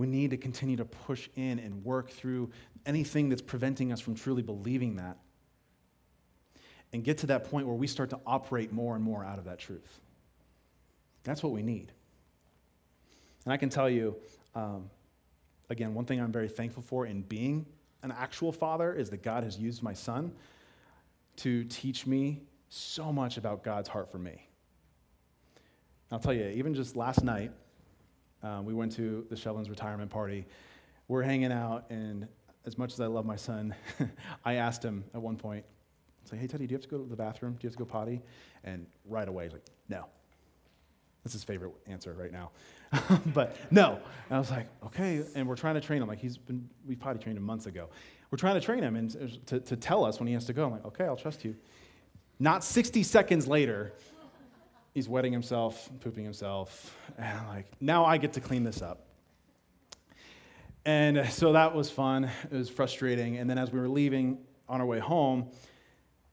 We 0.00 0.06
need 0.06 0.30
to 0.30 0.38
continue 0.38 0.78
to 0.78 0.86
push 0.86 1.28
in 1.36 1.58
and 1.58 1.84
work 1.84 2.08
through 2.08 2.52
anything 2.86 3.28
that's 3.28 3.42
preventing 3.42 3.92
us 3.92 4.00
from 4.00 4.14
truly 4.14 4.40
believing 4.40 4.96
that 4.96 5.18
and 6.94 7.04
get 7.04 7.18
to 7.18 7.26
that 7.26 7.50
point 7.50 7.66
where 7.66 7.76
we 7.76 7.86
start 7.86 8.08
to 8.08 8.20
operate 8.26 8.72
more 8.72 8.94
and 8.94 9.04
more 9.04 9.22
out 9.22 9.38
of 9.38 9.44
that 9.44 9.58
truth. 9.58 10.00
That's 11.22 11.42
what 11.42 11.52
we 11.52 11.62
need. 11.62 11.92
And 13.44 13.52
I 13.52 13.58
can 13.58 13.68
tell 13.68 13.90
you, 13.90 14.16
um, 14.54 14.88
again, 15.68 15.92
one 15.92 16.06
thing 16.06 16.18
I'm 16.18 16.32
very 16.32 16.48
thankful 16.48 16.82
for 16.82 17.04
in 17.04 17.20
being 17.20 17.66
an 18.02 18.10
actual 18.10 18.52
father 18.52 18.94
is 18.94 19.10
that 19.10 19.22
God 19.22 19.44
has 19.44 19.58
used 19.58 19.82
my 19.82 19.92
son 19.92 20.32
to 21.36 21.64
teach 21.64 22.06
me 22.06 22.40
so 22.70 23.12
much 23.12 23.36
about 23.36 23.62
God's 23.62 23.90
heart 23.90 24.10
for 24.10 24.18
me. 24.18 24.48
I'll 26.10 26.20
tell 26.20 26.32
you, 26.32 26.46
even 26.46 26.72
just 26.72 26.96
last 26.96 27.22
night, 27.22 27.52
um, 28.42 28.64
we 28.64 28.74
went 28.74 28.92
to 28.92 29.26
the 29.28 29.36
Shevlin's 29.36 29.68
retirement 29.68 30.10
party. 30.10 30.46
We're 31.08 31.22
hanging 31.22 31.52
out, 31.52 31.86
and 31.90 32.28
as 32.64 32.78
much 32.78 32.92
as 32.92 33.00
I 33.00 33.06
love 33.06 33.26
my 33.26 33.36
son, 33.36 33.74
I 34.44 34.54
asked 34.54 34.84
him 34.84 35.04
at 35.14 35.20
one 35.20 35.36
point, 35.36 35.64
I 36.32 36.36
hey, 36.36 36.46
Teddy, 36.46 36.66
do 36.66 36.72
you 36.72 36.76
have 36.76 36.82
to 36.82 36.88
go 36.88 36.98
to 36.98 37.08
the 37.08 37.16
bathroom? 37.16 37.54
Do 37.54 37.58
you 37.62 37.68
have 37.68 37.76
to 37.76 37.78
go 37.78 37.84
potty? 37.84 38.22
And 38.62 38.86
right 39.04 39.28
away, 39.28 39.44
he's 39.44 39.52
like, 39.52 39.66
no. 39.88 40.04
That's 41.24 41.32
his 41.32 41.44
favorite 41.44 41.72
answer 41.86 42.14
right 42.14 42.32
now. 42.32 42.50
but 43.34 43.56
no. 43.70 43.98
And 44.28 44.36
I 44.36 44.38
was 44.38 44.50
like, 44.50 44.68
okay. 44.86 45.24
And 45.34 45.46
we're 45.48 45.56
trying 45.56 45.74
to 45.74 45.80
train 45.80 46.00
him. 46.00 46.08
Like 46.08 46.20
he's 46.20 46.38
been, 46.38 46.68
we 46.86 46.94
potty 46.94 47.18
trained 47.18 47.36
him 47.36 47.44
months 47.44 47.66
ago. 47.66 47.88
We're 48.30 48.38
trying 48.38 48.54
to 48.54 48.60
train 48.60 48.82
him 48.82 48.96
and 48.96 49.46
to, 49.46 49.60
to 49.60 49.76
tell 49.76 50.04
us 50.04 50.20
when 50.20 50.28
he 50.28 50.34
has 50.34 50.44
to 50.46 50.52
go. 50.52 50.66
I'm 50.66 50.72
like, 50.72 50.84
okay, 50.86 51.04
I'll 51.04 51.16
trust 51.16 51.44
you. 51.44 51.56
Not 52.38 52.64
60 52.64 53.02
seconds 53.02 53.46
later, 53.46 53.92
he's 54.92 55.08
wetting 55.08 55.32
himself, 55.32 55.90
pooping 56.00 56.24
himself. 56.24 56.96
And 57.18 57.38
I'm 57.38 57.48
like, 57.48 57.66
now 57.80 58.04
I 58.04 58.16
get 58.16 58.34
to 58.34 58.40
clean 58.40 58.64
this 58.64 58.82
up. 58.82 59.06
And 60.84 61.28
so 61.30 61.52
that 61.52 61.74
was 61.74 61.90
fun. 61.90 62.24
It 62.24 62.56
was 62.56 62.70
frustrating. 62.70 63.36
And 63.36 63.48
then 63.48 63.58
as 63.58 63.70
we 63.70 63.78
were 63.78 63.88
leaving 63.88 64.38
on 64.68 64.80
our 64.80 64.86
way 64.86 64.98
home, 64.98 65.50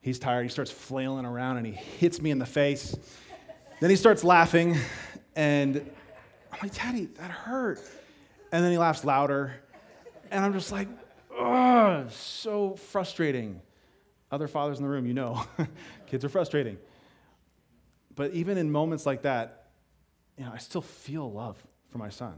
he's 0.00 0.18
tired. 0.18 0.42
He 0.42 0.48
starts 0.48 0.70
flailing 0.70 1.26
around 1.26 1.58
and 1.58 1.66
he 1.66 1.72
hits 1.72 2.20
me 2.20 2.30
in 2.30 2.38
the 2.38 2.46
face. 2.46 2.96
Then 3.80 3.90
he 3.90 3.96
starts 3.96 4.24
laughing, 4.24 4.76
and 5.36 5.76
I'm 6.50 6.58
like, 6.60 6.74
Daddy, 6.74 7.06
that 7.06 7.30
hurt. 7.30 7.78
And 8.50 8.64
then 8.64 8.72
he 8.72 8.78
laughs 8.78 9.04
louder, 9.04 9.54
and 10.32 10.44
I'm 10.44 10.52
just 10.52 10.72
like, 10.72 10.88
oh, 11.30 12.06
so 12.08 12.74
frustrating. 12.74 13.60
Other 14.32 14.48
fathers 14.48 14.78
in 14.78 14.84
the 14.84 14.90
room, 14.90 15.06
you 15.06 15.14
know, 15.14 15.44
kids 16.08 16.24
are 16.24 16.28
frustrating. 16.28 16.76
But 18.18 18.32
even 18.32 18.58
in 18.58 18.72
moments 18.72 19.06
like 19.06 19.22
that, 19.22 19.68
you 20.36 20.44
know, 20.44 20.50
I 20.52 20.58
still 20.58 20.80
feel 20.80 21.30
love 21.30 21.56
for 21.88 21.98
my 21.98 22.08
son. 22.08 22.34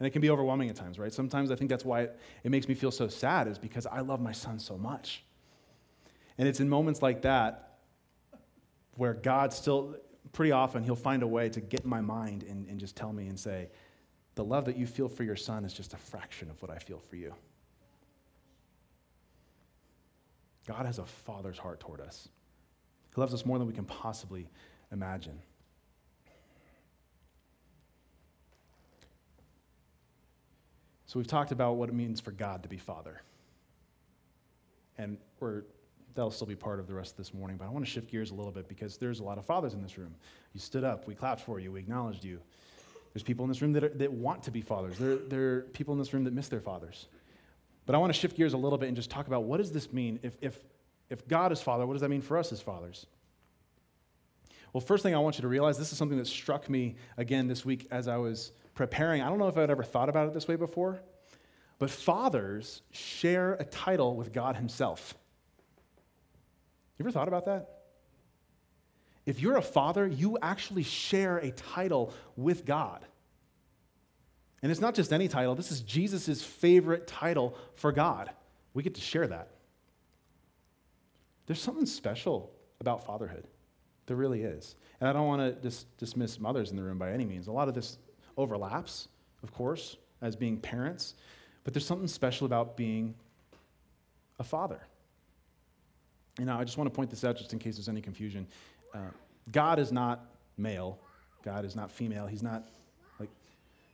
And 0.00 0.06
it 0.08 0.10
can 0.10 0.20
be 0.20 0.28
overwhelming 0.28 0.68
at 0.70 0.74
times, 0.74 0.98
right? 0.98 1.12
Sometimes 1.12 1.52
I 1.52 1.54
think 1.54 1.70
that's 1.70 1.84
why 1.84 2.00
it, 2.00 2.18
it 2.42 2.50
makes 2.50 2.66
me 2.66 2.74
feel 2.74 2.90
so 2.90 3.06
sad, 3.06 3.46
is 3.46 3.56
because 3.56 3.86
I 3.86 4.00
love 4.00 4.20
my 4.20 4.32
son 4.32 4.58
so 4.58 4.76
much. 4.76 5.22
And 6.36 6.48
it's 6.48 6.58
in 6.58 6.68
moments 6.68 7.00
like 7.00 7.22
that 7.22 7.78
where 8.96 9.14
God 9.14 9.52
still, 9.52 9.94
pretty 10.32 10.50
often 10.50 10.82
he'll 10.82 10.96
find 10.96 11.22
a 11.22 11.28
way 11.28 11.48
to 11.50 11.60
get 11.60 11.84
in 11.84 11.88
my 11.88 12.00
mind 12.00 12.42
and, 12.42 12.66
and 12.66 12.80
just 12.80 12.96
tell 12.96 13.12
me 13.12 13.28
and 13.28 13.38
say, 13.38 13.68
the 14.34 14.42
love 14.42 14.64
that 14.64 14.76
you 14.76 14.84
feel 14.88 15.08
for 15.08 15.22
your 15.22 15.36
son 15.36 15.64
is 15.64 15.72
just 15.72 15.94
a 15.94 15.96
fraction 15.96 16.50
of 16.50 16.60
what 16.60 16.72
I 16.72 16.78
feel 16.78 16.98
for 16.98 17.14
you. 17.14 17.32
God 20.66 20.86
has 20.86 20.98
a 20.98 21.04
father's 21.04 21.58
heart 21.58 21.78
toward 21.78 22.00
us. 22.00 22.28
He 23.14 23.20
loves 23.20 23.32
us 23.32 23.46
more 23.46 23.58
than 23.58 23.68
we 23.68 23.74
can 23.74 23.84
possibly 23.84 24.48
imagine. 24.92 25.38
So 31.06 31.18
we've 31.18 31.26
talked 31.26 31.50
about 31.50 31.74
what 31.74 31.88
it 31.88 31.94
means 31.94 32.20
for 32.20 32.30
God 32.30 32.62
to 32.62 32.68
be 32.68 32.76
father. 32.76 33.20
And 34.96 35.18
we're 35.40 35.62
that'll 36.14 36.30
still 36.30 36.46
be 36.46 36.56
part 36.56 36.80
of 36.80 36.86
the 36.86 36.94
rest 36.94 37.12
of 37.12 37.16
this 37.16 37.34
morning. 37.34 37.56
But 37.56 37.66
I 37.66 37.70
want 37.70 37.84
to 37.84 37.90
shift 37.90 38.10
gears 38.10 38.30
a 38.30 38.34
little 38.34 38.52
bit 38.52 38.68
because 38.68 38.96
there's 38.96 39.20
a 39.20 39.24
lot 39.24 39.38
of 39.38 39.44
fathers 39.44 39.74
in 39.74 39.82
this 39.82 39.96
room. 39.96 40.14
You 40.52 40.60
stood 40.60 40.84
up, 40.84 41.06
we 41.06 41.14
clapped 41.14 41.40
for 41.40 41.60
you, 41.60 41.72
we 41.72 41.80
acknowledged 41.80 42.24
you. 42.24 42.40
There's 43.12 43.22
people 43.22 43.44
in 43.44 43.48
this 43.48 43.60
room 43.60 43.72
that, 43.72 43.84
are, 43.84 43.88
that 43.88 44.12
want 44.12 44.44
to 44.44 44.50
be 44.50 44.60
fathers. 44.60 44.98
There, 44.98 45.16
there 45.16 45.54
are 45.56 45.60
people 45.72 45.92
in 45.94 45.98
this 45.98 46.12
room 46.12 46.24
that 46.24 46.32
miss 46.32 46.48
their 46.48 46.60
fathers. 46.60 47.06
But 47.86 47.94
I 47.94 47.98
want 47.98 48.12
to 48.12 48.18
shift 48.18 48.36
gears 48.36 48.52
a 48.52 48.56
little 48.56 48.78
bit 48.78 48.86
and 48.86 48.96
just 48.96 49.10
talk 49.10 49.26
about 49.26 49.44
what 49.44 49.56
does 49.56 49.72
this 49.72 49.92
mean? 49.92 50.20
If, 50.22 50.36
if, 50.40 50.60
if 51.08 51.26
God 51.26 51.50
is 51.50 51.60
father, 51.60 51.86
what 51.86 51.94
does 51.94 52.02
that 52.02 52.08
mean 52.08 52.22
for 52.22 52.38
us 52.38 52.52
as 52.52 52.60
fathers? 52.60 53.06
Well, 54.72 54.80
first 54.80 55.02
thing 55.02 55.14
I 55.14 55.18
want 55.18 55.36
you 55.36 55.42
to 55.42 55.48
realize 55.48 55.78
this 55.78 55.92
is 55.92 55.98
something 55.98 56.18
that 56.18 56.26
struck 56.26 56.68
me 56.70 56.96
again 57.16 57.48
this 57.48 57.64
week 57.64 57.88
as 57.90 58.08
I 58.08 58.18
was 58.18 58.52
preparing. 58.74 59.20
I 59.22 59.28
don't 59.28 59.38
know 59.38 59.48
if 59.48 59.56
I'd 59.56 59.70
ever 59.70 59.82
thought 59.82 60.08
about 60.08 60.28
it 60.28 60.34
this 60.34 60.46
way 60.46 60.56
before, 60.56 61.02
but 61.78 61.90
fathers 61.90 62.82
share 62.90 63.54
a 63.54 63.64
title 63.64 64.14
with 64.16 64.32
God 64.32 64.56
Himself. 64.56 65.14
You 66.98 67.04
ever 67.04 67.10
thought 67.10 67.28
about 67.28 67.46
that? 67.46 67.80
If 69.26 69.40
you're 69.40 69.56
a 69.56 69.62
father, 69.62 70.06
you 70.06 70.38
actually 70.40 70.82
share 70.82 71.38
a 71.38 71.50
title 71.50 72.12
with 72.36 72.64
God. 72.64 73.04
And 74.62 74.70
it's 74.70 74.80
not 74.80 74.94
just 74.94 75.12
any 75.12 75.28
title, 75.28 75.54
this 75.54 75.72
is 75.72 75.80
Jesus' 75.80 76.42
favorite 76.42 77.06
title 77.06 77.56
for 77.74 77.92
God. 77.92 78.30
We 78.74 78.82
get 78.82 78.94
to 78.94 79.00
share 79.00 79.26
that. 79.26 79.50
There's 81.46 81.60
something 81.60 81.86
special 81.86 82.52
about 82.80 83.04
fatherhood. 83.04 83.46
There 84.10 84.16
really 84.16 84.42
is. 84.42 84.74
And 85.00 85.08
I 85.08 85.12
don't 85.12 85.28
want 85.28 85.40
to 85.40 85.52
dis- 85.52 85.84
dismiss 85.96 86.40
mothers 86.40 86.72
in 86.72 86.76
the 86.76 86.82
room 86.82 86.98
by 86.98 87.12
any 87.12 87.24
means. 87.24 87.46
A 87.46 87.52
lot 87.52 87.68
of 87.68 87.76
this 87.76 87.96
overlaps, 88.36 89.06
of 89.44 89.52
course, 89.52 89.98
as 90.20 90.34
being 90.34 90.56
parents, 90.56 91.14
but 91.62 91.72
there's 91.72 91.86
something 91.86 92.08
special 92.08 92.44
about 92.44 92.76
being 92.76 93.14
a 94.40 94.42
father. 94.42 94.80
You 96.40 96.44
know, 96.44 96.58
I 96.58 96.64
just 96.64 96.76
want 96.76 96.92
to 96.92 96.96
point 96.96 97.08
this 97.08 97.22
out 97.22 97.36
just 97.36 97.52
in 97.52 97.60
case 97.60 97.76
there's 97.76 97.88
any 97.88 98.00
confusion. 98.00 98.48
Uh, 98.92 98.98
God 99.52 99.78
is 99.78 99.92
not 99.92 100.26
male. 100.58 100.98
God 101.44 101.64
is 101.64 101.76
not 101.76 101.92
female. 101.92 102.26
He's 102.26 102.42
not 102.42 102.64
like, 103.20 103.30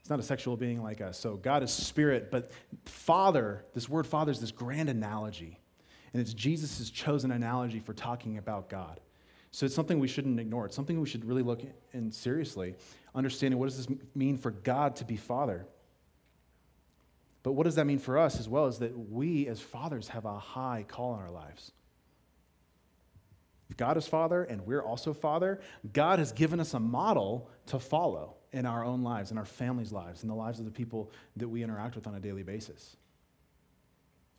he's 0.01 0.09
not 0.09 0.19
a 0.19 0.23
sexual 0.23 0.57
being 0.57 0.81
like 0.81 0.99
us. 0.99 1.19
So 1.19 1.35
God 1.35 1.61
is 1.61 1.71
spirit, 1.71 2.31
but 2.31 2.49
father, 2.85 3.65
this 3.75 3.87
word 3.87 4.07
father 4.07 4.31
is 4.31 4.39
this 4.39 4.49
grand 4.49 4.89
analogy. 4.89 5.59
And 6.11 6.19
it's 6.19 6.33
Jesus' 6.33 6.89
chosen 6.89 7.29
analogy 7.29 7.79
for 7.79 7.93
talking 7.93 8.39
about 8.39 8.67
God. 8.67 8.99
So 9.57 9.65
it's 9.65 9.73
something 9.73 9.97
we 9.97 10.07
shouldn't 10.07 10.39
ignore. 10.39 10.67
It's 10.67 10.75
something 10.75 11.01
we 11.01 11.07
should 11.07 11.25
really 11.25 11.41
look 11.41 11.63
in 11.91 12.11
seriously, 12.11 12.75
understanding 13.15 13.59
what 13.59 13.65
does 13.65 13.87
this 13.87 13.97
mean 14.13 14.37
for 14.37 14.51
God 14.51 14.97
to 14.97 15.03
be 15.03 15.17
father. 15.17 15.65
But 17.41 17.53
what 17.53 17.63
does 17.63 17.73
that 17.73 17.85
mean 17.85 17.97
for 17.97 18.19
us 18.19 18.39
as 18.39 18.47
well? 18.47 18.67
Is 18.67 18.77
that 18.77 18.95
we 18.95 19.47
as 19.47 19.59
fathers 19.59 20.09
have 20.09 20.25
a 20.25 20.37
high 20.37 20.85
call 20.87 21.15
in 21.15 21.21
our 21.21 21.31
lives. 21.31 21.71
If 23.67 23.77
God 23.77 23.97
is 23.97 24.07
Father 24.07 24.43
and 24.43 24.61
we're 24.67 24.83
also 24.83 25.11
Father, 25.11 25.59
God 25.91 26.19
has 26.19 26.31
given 26.31 26.59
us 26.59 26.75
a 26.75 26.79
model 26.79 27.49
to 27.65 27.79
follow 27.79 28.35
in 28.51 28.67
our 28.67 28.85
own 28.85 29.01
lives, 29.01 29.31
in 29.31 29.39
our 29.39 29.45
families' 29.45 29.91
lives, 29.91 30.21
in 30.21 30.29
the 30.29 30.35
lives 30.35 30.59
of 30.59 30.65
the 30.65 30.71
people 30.71 31.11
that 31.35 31.49
we 31.49 31.63
interact 31.63 31.95
with 31.95 32.05
on 32.05 32.13
a 32.13 32.19
daily 32.19 32.43
basis. 32.43 32.95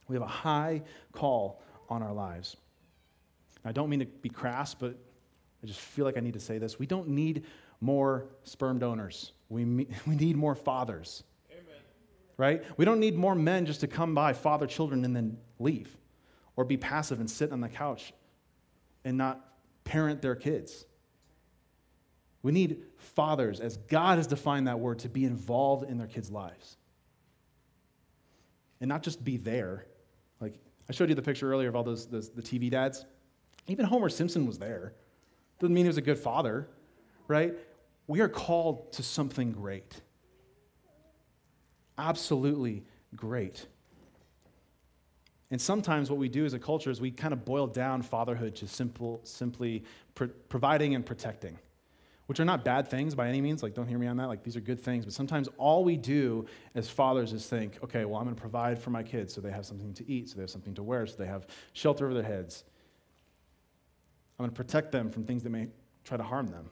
We 0.06 0.14
have 0.14 0.22
a 0.22 0.28
high 0.28 0.82
call 1.10 1.60
on 1.88 2.04
our 2.04 2.12
lives. 2.12 2.56
I 3.64 3.72
don't 3.72 3.90
mean 3.90 3.98
to 3.98 4.06
be 4.06 4.28
crass, 4.28 4.74
but 4.74 4.96
I 5.62 5.66
just 5.66 5.80
feel 5.80 6.04
like 6.04 6.16
I 6.16 6.20
need 6.20 6.34
to 6.34 6.40
say 6.40 6.58
this. 6.58 6.78
We 6.78 6.86
don't 6.86 7.08
need 7.08 7.44
more 7.80 8.26
sperm 8.44 8.78
donors, 8.78 9.32
we, 9.48 9.64
we 10.06 10.16
need 10.16 10.36
more 10.36 10.54
fathers. 10.54 11.24
Amen. 11.50 11.80
Right? 12.36 12.64
We 12.76 12.84
don't 12.84 13.00
need 13.00 13.16
more 13.16 13.34
men 13.34 13.66
just 13.66 13.80
to 13.80 13.86
come 13.86 14.14
by, 14.14 14.32
father 14.32 14.66
children, 14.66 15.04
and 15.04 15.14
then 15.14 15.38
leave, 15.58 15.96
or 16.56 16.64
be 16.64 16.76
passive 16.76 17.20
and 17.20 17.30
sit 17.30 17.52
on 17.52 17.60
the 17.60 17.68
couch 17.68 18.12
and 19.04 19.16
not 19.16 19.44
parent 19.84 20.22
their 20.22 20.34
kids. 20.34 20.84
We 22.42 22.52
need 22.52 22.82
fathers, 22.96 23.60
as 23.60 23.76
God 23.76 24.18
has 24.18 24.26
defined 24.26 24.68
that 24.68 24.78
word, 24.78 25.00
to 25.00 25.08
be 25.08 25.24
involved 25.24 25.88
in 25.88 25.98
their 25.98 26.06
kids' 26.06 26.30
lives. 26.30 26.76
And 28.80 28.88
not 28.88 29.02
just 29.02 29.24
be 29.24 29.36
there. 29.36 29.86
Like, 30.40 30.54
I 30.88 30.92
showed 30.92 31.08
you 31.08 31.14
the 31.14 31.22
picture 31.22 31.50
earlier 31.50 31.68
of 31.68 31.74
all 31.74 31.82
those, 31.82 32.06
those 32.06 32.30
the 32.30 32.42
TV 32.42 32.70
dads. 32.70 33.04
Even 33.66 33.84
Homer 33.84 34.08
Simpson 34.08 34.46
was 34.46 34.58
there. 34.58 34.94
Doesn't 35.58 35.74
mean 35.74 35.84
he 35.84 35.88
was 35.88 35.96
a 35.96 36.02
good 36.02 36.18
father, 36.18 36.68
right? 37.26 37.54
We 38.06 38.20
are 38.20 38.28
called 38.28 38.92
to 38.92 39.02
something 39.02 39.52
great. 39.52 40.00
Absolutely 41.98 42.84
great. 43.16 43.66
And 45.50 45.60
sometimes 45.60 46.10
what 46.10 46.18
we 46.18 46.28
do 46.28 46.44
as 46.44 46.52
a 46.52 46.58
culture 46.58 46.90
is 46.90 47.00
we 47.00 47.10
kind 47.10 47.32
of 47.32 47.44
boil 47.44 47.66
down 47.66 48.02
fatherhood 48.02 48.54
to 48.56 48.68
simple, 48.68 49.20
simply 49.24 49.84
providing 50.48 50.94
and 50.94 51.04
protecting, 51.04 51.58
which 52.26 52.38
are 52.38 52.44
not 52.44 52.64
bad 52.64 52.88
things 52.88 53.14
by 53.14 53.28
any 53.28 53.40
means. 53.40 53.62
Like, 53.62 53.74
don't 53.74 53.88
hear 53.88 53.98
me 53.98 54.06
on 54.06 54.18
that. 54.18 54.28
Like, 54.28 54.44
these 54.44 54.56
are 54.56 54.60
good 54.60 54.78
things. 54.78 55.06
But 55.06 55.14
sometimes 55.14 55.48
all 55.56 55.84
we 55.84 55.96
do 55.96 56.46
as 56.74 56.88
fathers 56.88 57.32
is 57.32 57.46
think, 57.46 57.78
okay, 57.82 58.04
well, 58.04 58.18
I'm 58.18 58.24
going 58.24 58.36
to 58.36 58.40
provide 58.40 58.78
for 58.78 58.90
my 58.90 59.02
kids 59.02 59.34
so 59.34 59.40
they 59.40 59.50
have 59.50 59.64
something 59.64 59.94
to 59.94 60.08
eat, 60.08 60.28
so 60.28 60.36
they 60.36 60.42
have 60.42 60.50
something 60.50 60.74
to 60.74 60.82
wear, 60.82 61.06
so 61.06 61.16
they 61.16 61.26
have 61.26 61.46
shelter 61.72 62.04
over 62.04 62.14
their 62.14 62.22
heads. 62.22 62.64
I'm 64.38 64.44
going 64.44 64.50
to 64.50 64.56
protect 64.56 64.92
them 64.92 65.10
from 65.10 65.24
things 65.24 65.42
that 65.42 65.50
may 65.50 65.68
try 66.04 66.16
to 66.16 66.22
harm 66.22 66.46
them. 66.46 66.70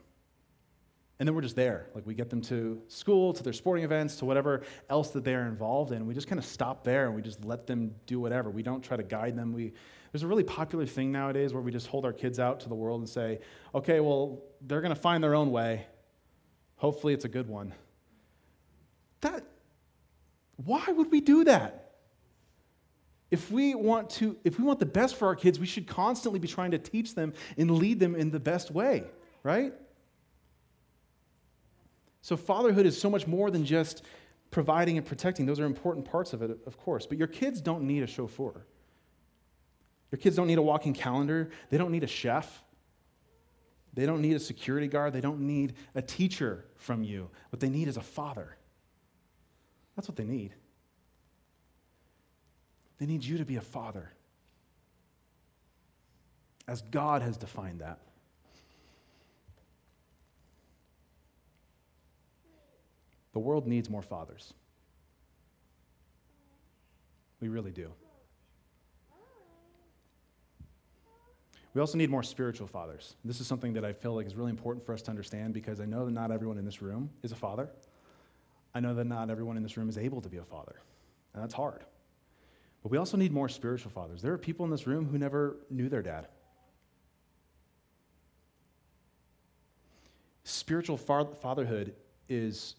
And 1.19 1.27
then 1.27 1.35
we're 1.35 1.41
just 1.41 1.55
there. 1.55 1.87
Like 1.95 2.05
we 2.05 2.13
get 2.13 2.29
them 2.29 2.41
to 2.43 2.81
school, 2.87 3.33
to 3.33 3.43
their 3.43 3.53
sporting 3.53 3.83
events, 3.83 4.17
to 4.17 4.25
whatever 4.25 4.61
else 4.89 5.09
that 5.11 5.23
they're 5.23 5.47
involved 5.47 5.91
in. 5.91 6.05
We 6.05 6.13
just 6.13 6.27
kind 6.27 6.37
of 6.37 6.45
stop 6.45 6.83
there 6.83 7.07
and 7.07 7.15
we 7.15 7.21
just 7.21 7.43
let 7.43 7.65
them 7.65 7.95
do 8.05 8.19
whatever. 8.19 8.51
We 8.51 8.61
don't 8.61 8.83
try 8.83 8.97
to 8.97 9.03
guide 9.03 9.35
them. 9.35 9.51
We, 9.51 9.73
there's 10.11 10.23
a 10.23 10.27
really 10.27 10.43
popular 10.43 10.85
thing 10.85 11.11
nowadays 11.11 11.53
where 11.53 11.61
we 11.61 11.71
just 11.71 11.87
hold 11.87 12.05
our 12.05 12.13
kids 12.13 12.39
out 12.39 12.59
to 12.61 12.69
the 12.69 12.75
world 12.75 13.01
and 13.01 13.09
say, 13.09 13.39
okay, 13.73 13.99
well, 13.99 14.43
they're 14.61 14.81
going 14.81 14.93
to 14.93 14.99
find 14.99 15.23
their 15.23 15.33
own 15.33 15.51
way. 15.51 15.87
Hopefully 16.75 17.13
it's 17.13 17.25
a 17.25 17.29
good 17.29 17.47
one. 17.47 17.73
That, 19.21 19.43
why 20.57 20.85
would 20.87 21.11
we 21.11 21.19
do 21.19 21.45
that? 21.45 21.86
If 23.29 23.51
we 23.51 23.75
want 23.75 24.09
to, 24.11 24.37
if 24.43 24.57
we 24.57 24.63
want 24.63 24.79
the 24.79 24.85
best 24.85 25.15
for 25.15 25.27
our 25.27 25.35
kids, 25.35 25.59
we 25.59 25.65
should 25.65 25.87
constantly 25.87 26.39
be 26.39 26.47
trying 26.47 26.71
to 26.71 26.77
teach 26.77 27.13
them 27.13 27.33
and 27.57 27.71
lead 27.71 27.99
them 27.99 28.15
in 28.15 28.31
the 28.31 28.39
best 28.39 28.71
way, 28.71 29.03
right? 29.43 29.73
So, 32.21 32.37
fatherhood 32.37 32.85
is 32.85 32.99
so 32.99 33.09
much 33.09 33.27
more 33.27 33.51
than 33.51 33.65
just 33.65 34.03
providing 34.51 34.97
and 34.97 35.05
protecting. 35.05 35.45
Those 35.45 35.59
are 35.59 35.65
important 35.65 36.05
parts 36.05 36.33
of 36.33 36.41
it, 36.41 36.57
of 36.65 36.77
course. 36.77 37.05
But 37.05 37.17
your 37.17 37.27
kids 37.27 37.61
don't 37.61 37.83
need 37.83 38.03
a 38.03 38.07
chauffeur. 38.07 38.65
Your 40.11 40.19
kids 40.19 40.35
don't 40.35 40.47
need 40.47 40.57
a 40.57 40.61
walking 40.61 40.93
calendar. 40.93 41.49
They 41.69 41.77
don't 41.77 41.91
need 41.91 42.03
a 42.03 42.07
chef. 42.07 42.63
They 43.93 44.05
don't 44.05 44.21
need 44.21 44.35
a 44.35 44.39
security 44.39 44.87
guard. 44.87 45.11
They 45.11 45.21
don't 45.21 45.41
need 45.41 45.73
a 45.95 46.01
teacher 46.01 46.65
from 46.75 47.03
you. 47.03 47.29
What 47.49 47.59
they 47.59 47.69
need 47.69 47.87
is 47.87 47.97
a 47.97 48.01
father. 48.01 48.55
That's 49.95 50.07
what 50.07 50.15
they 50.15 50.23
need. 50.23 50.53
They 52.99 53.05
need 53.05 53.23
you 53.23 53.37
to 53.37 53.45
be 53.45 53.57
a 53.57 53.61
father, 53.61 54.11
as 56.67 56.81
God 56.81 57.21
has 57.21 57.37
defined 57.37 57.81
that. 57.81 57.99
The 63.33 63.39
world 63.39 63.67
needs 63.67 63.89
more 63.89 64.01
fathers. 64.01 64.53
We 67.39 67.49
really 67.49 67.71
do. 67.71 67.91
We 71.75 71.81
also 71.81 71.99
need 71.99 72.09
more 72.09 72.23
spiritual 72.23 72.65
fathers. 72.65 73.15
This 73.23 73.39
is 73.39 73.45
something 73.45 73.73
that 73.73 73.85
I 73.85 73.93
feel 73.93 74.15
like 74.15 74.25
is 74.25 74.33
really 74.33 74.49
important 74.49 74.83
for 74.83 74.93
us 74.93 75.03
to 75.03 75.11
understand 75.11 75.53
because 75.53 75.79
I 75.79 75.85
know 75.85 76.05
that 76.05 76.11
not 76.11 76.31
everyone 76.31 76.57
in 76.57 76.65
this 76.65 76.81
room 76.81 77.11
is 77.21 77.31
a 77.31 77.35
father. 77.35 77.69
I 78.73 78.79
know 78.79 78.95
that 78.95 79.05
not 79.05 79.29
everyone 79.29 79.57
in 79.57 79.61
this 79.61 79.77
room 79.77 79.87
is 79.87 79.99
able 79.99 80.19
to 80.21 80.29
be 80.29 80.37
a 80.37 80.43
father, 80.43 80.77
and 81.35 81.43
that's 81.43 81.53
hard. 81.53 81.83
But 82.83 82.91
we 82.91 82.97
also 82.97 83.17
need 83.17 83.31
more 83.31 83.49
spiritual 83.49 83.91
fathers. 83.91 84.21
There 84.21 84.33
are 84.33 84.37
people 84.37 84.65
in 84.65 84.71
this 84.71 84.87
room 84.87 85.07
who 85.07 85.17
never 85.17 85.57
knew 85.69 85.89
their 85.89 86.01
dad. 86.01 86.27
Spiritual 90.43 90.97
fatherhood 90.97 91.95
is 92.29 92.75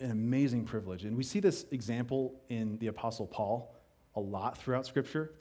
an 0.00 0.10
amazing 0.10 0.64
privilege. 0.64 1.04
And 1.04 1.16
we 1.16 1.22
see 1.22 1.40
this 1.40 1.64
example 1.70 2.40
in 2.48 2.78
the 2.78 2.88
Apostle 2.88 3.26
Paul 3.26 3.74
a 4.16 4.20
lot 4.20 4.58
throughout 4.58 4.86
Scripture. 4.86 5.32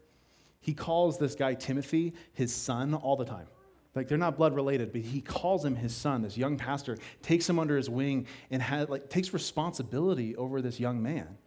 He 0.62 0.74
calls 0.74 1.18
this 1.18 1.36
guy 1.36 1.54
Timothy 1.54 2.14
his 2.34 2.54
son 2.54 2.94
all 2.94 3.16
the 3.16 3.26
time. 3.26 3.48
Like 3.96 4.08
they're 4.08 4.18
not 4.18 4.38
blood 4.38 4.54
related, 4.54 4.92
but 4.92 5.02
he 5.02 5.22
calls 5.22 5.66
him 5.66 5.76
his 5.76 5.96
son. 5.96 6.22
This 6.22 6.38
young 6.38 6.58
pastor 6.58 6.98
takes 7.22 7.50
him 7.50 7.58
under 7.58 7.76
his 7.76 7.90
wing 7.90 8.28
and 8.52 8.62
has, 8.62 8.88
like, 8.88 9.10
takes 9.10 9.34
responsibility 9.34 10.36
over 10.36 10.62
this 10.62 10.80
young 10.80 11.02
man 11.02 11.38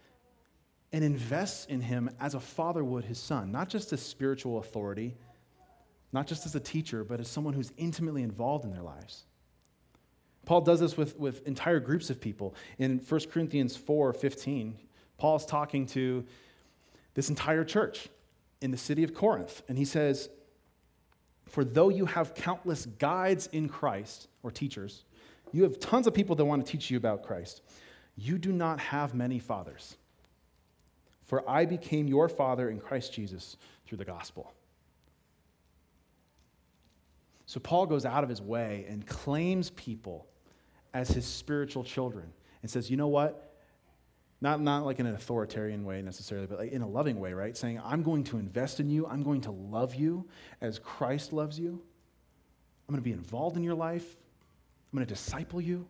and 0.92 1.02
invests 1.02 1.64
in 1.66 1.80
him 1.80 2.10
as 2.20 2.34
a 2.34 2.40
father 2.40 2.84
would 2.84 3.04
his 3.04 3.18
son, 3.18 3.50
not 3.50 3.68
just 3.68 3.92
as 3.92 4.02
spiritual 4.02 4.58
authority, 4.58 5.16
not 6.12 6.26
just 6.26 6.44
as 6.44 6.54
a 6.54 6.60
teacher, 6.60 7.04
but 7.04 7.20
as 7.20 7.28
someone 7.28 7.54
who's 7.54 7.72
intimately 7.78 8.22
involved 8.22 8.64
in 8.64 8.70
their 8.70 8.82
lives. 8.82 9.24
Paul 10.44 10.60
does 10.60 10.80
this 10.80 10.96
with, 10.96 11.18
with 11.18 11.46
entire 11.46 11.80
groups 11.80 12.10
of 12.10 12.20
people. 12.20 12.54
In 12.78 12.98
1 12.98 13.20
Corinthians 13.30 13.76
4 13.76 14.12
15, 14.12 14.76
Paul's 15.16 15.46
talking 15.46 15.86
to 15.86 16.24
this 17.14 17.28
entire 17.28 17.64
church 17.64 18.08
in 18.60 18.70
the 18.70 18.76
city 18.76 19.04
of 19.04 19.14
Corinth, 19.14 19.62
and 19.68 19.78
he 19.78 19.84
says, 19.84 20.28
For 21.46 21.64
though 21.64 21.88
you 21.88 22.06
have 22.06 22.34
countless 22.34 22.86
guides 22.86 23.48
in 23.52 23.68
Christ, 23.68 24.28
or 24.42 24.50
teachers, 24.50 25.04
you 25.52 25.62
have 25.62 25.78
tons 25.78 26.06
of 26.06 26.14
people 26.14 26.34
that 26.36 26.44
want 26.44 26.64
to 26.66 26.70
teach 26.70 26.90
you 26.90 26.96
about 26.96 27.22
Christ. 27.22 27.62
You 28.16 28.38
do 28.38 28.52
not 28.52 28.80
have 28.80 29.14
many 29.14 29.38
fathers. 29.38 29.96
For 31.32 31.48
I 31.48 31.64
became 31.64 32.08
your 32.08 32.28
father 32.28 32.68
in 32.68 32.78
Christ 32.78 33.14
Jesus 33.14 33.56
through 33.86 33.96
the 33.96 34.04
gospel. 34.04 34.52
So 37.46 37.58
Paul 37.58 37.86
goes 37.86 38.04
out 38.04 38.22
of 38.22 38.28
his 38.28 38.42
way 38.42 38.84
and 38.86 39.06
claims 39.06 39.70
people 39.70 40.26
as 40.92 41.08
his 41.08 41.24
spiritual 41.24 41.84
children 41.84 42.34
and 42.60 42.70
says, 42.70 42.90
you 42.90 42.98
know 42.98 43.08
what? 43.08 43.56
Not, 44.42 44.60
not 44.60 44.84
like 44.84 45.00
in 45.00 45.06
an 45.06 45.14
authoritarian 45.14 45.86
way 45.86 46.02
necessarily, 46.02 46.46
but 46.46 46.58
like 46.58 46.72
in 46.72 46.82
a 46.82 46.86
loving 46.86 47.18
way, 47.18 47.32
right? 47.32 47.56
Saying, 47.56 47.80
I'm 47.82 48.02
going 48.02 48.24
to 48.24 48.36
invest 48.36 48.78
in 48.78 48.90
you. 48.90 49.06
I'm 49.06 49.22
going 49.22 49.40
to 49.40 49.52
love 49.52 49.94
you 49.94 50.28
as 50.60 50.78
Christ 50.78 51.32
loves 51.32 51.58
you. 51.58 51.80
I'm 52.86 52.94
going 52.94 53.02
to 53.02 53.08
be 53.08 53.12
involved 53.12 53.56
in 53.56 53.62
your 53.62 53.74
life. 53.74 54.04
I'm 54.92 54.98
going 54.98 55.06
to 55.06 55.14
disciple 55.14 55.62
you. 55.62 55.88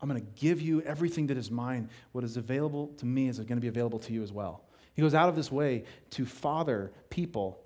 I'm 0.00 0.08
going 0.08 0.20
to 0.20 0.40
give 0.40 0.60
you 0.60 0.80
everything 0.82 1.26
that 1.28 1.36
is 1.36 1.50
mine. 1.50 1.90
What 2.12 2.24
is 2.24 2.36
available 2.36 2.88
to 2.98 3.06
me 3.06 3.28
is 3.28 3.38
going 3.38 3.56
to 3.56 3.60
be 3.60 3.68
available 3.68 3.98
to 4.00 4.12
you 4.12 4.22
as 4.22 4.32
well. 4.32 4.64
He 4.94 5.02
goes 5.02 5.14
out 5.14 5.28
of 5.28 5.36
this 5.36 5.50
way 5.50 5.84
to 6.10 6.24
father 6.24 6.92
people. 7.10 7.60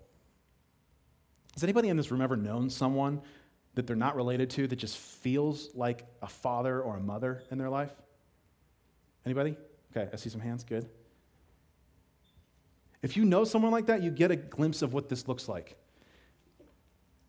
Has 1.55 1.63
anybody 1.63 1.89
in 1.89 1.97
this 1.97 2.11
room 2.11 2.21
ever 2.21 2.37
known 2.37 2.71
someone 2.71 3.21
that 3.75 3.87
they're 3.87 3.97
not 3.97 4.17
related 4.17 4.51
to 4.51 4.67
that 4.67 4.77
just 4.77 4.97
feels 4.97 5.75
like 5.75 6.07
a 6.21 6.27
father 6.27 6.81
or 6.81 6.97
a 6.97 7.01
mother 7.01 7.43
in 7.51 7.59
their 7.59 7.71
life? 7.71 7.93
Anybody? 9.25 9.57
Okay, 9.95 10.11
I 10.13 10.17
see 10.17 10.31
some 10.31 10.41
hands. 10.41 10.65
Good. 10.65 10.89
If 13.03 13.17
you 13.17 13.25
know 13.25 13.45
someone 13.45 13.73
like 13.73 13.87
that, 13.87 14.03
you 14.03 14.11
get 14.11 14.31
a 14.31 14.37
glimpse 14.37 14.81
of 14.83 14.93
what 14.93 15.09
this 15.09 15.27
looks 15.29 15.49
like. 15.49 15.77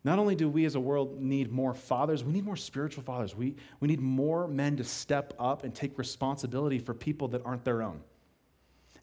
Not 0.04 0.18
only 0.18 0.34
do 0.34 0.50
we 0.50 0.66
as 0.66 0.74
a 0.74 0.80
world 0.80 1.20
need 1.20 1.50
more 1.50 1.72
fathers, 1.72 2.22
we 2.22 2.32
need 2.32 2.44
more 2.44 2.56
spiritual 2.56 3.02
fathers. 3.02 3.34
We, 3.34 3.56
we 3.80 3.88
need 3.88 4.00
more 4.00 4.46
men 4.46 4.76
to 4.76 4.84
step 4.84 5.32
up 5.38 5.64
and 5.64 5.74
take 5.74 5.96
responsibility 5.96 6.78
for 6.78 6.92
people 6.92 7.28
that 7.28 7.44
aren't 7.46 7.64
their 7.64 7.82
own 7.82 8.00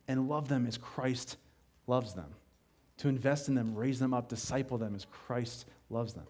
and 0.08 0.30
love 0.30 0.48
them 0.48 0.68
as 0.68 0.78
Christ 0.78 1.38
loves 1.88 2.14
them, 2.14 2.36
to 2.98 3.10
invest 3.10 3.48
in 3.48 3.56
them, 3.56 3.74
raise 3.74 4.00
them 4.00 4.14
up, 4.14 4.30
disciple 4.30 4.78
them 4.78 4.94
as 4.94 5.06
Christ 5.06 5.66
loves 5.90 6.14
them. 6.14 6.28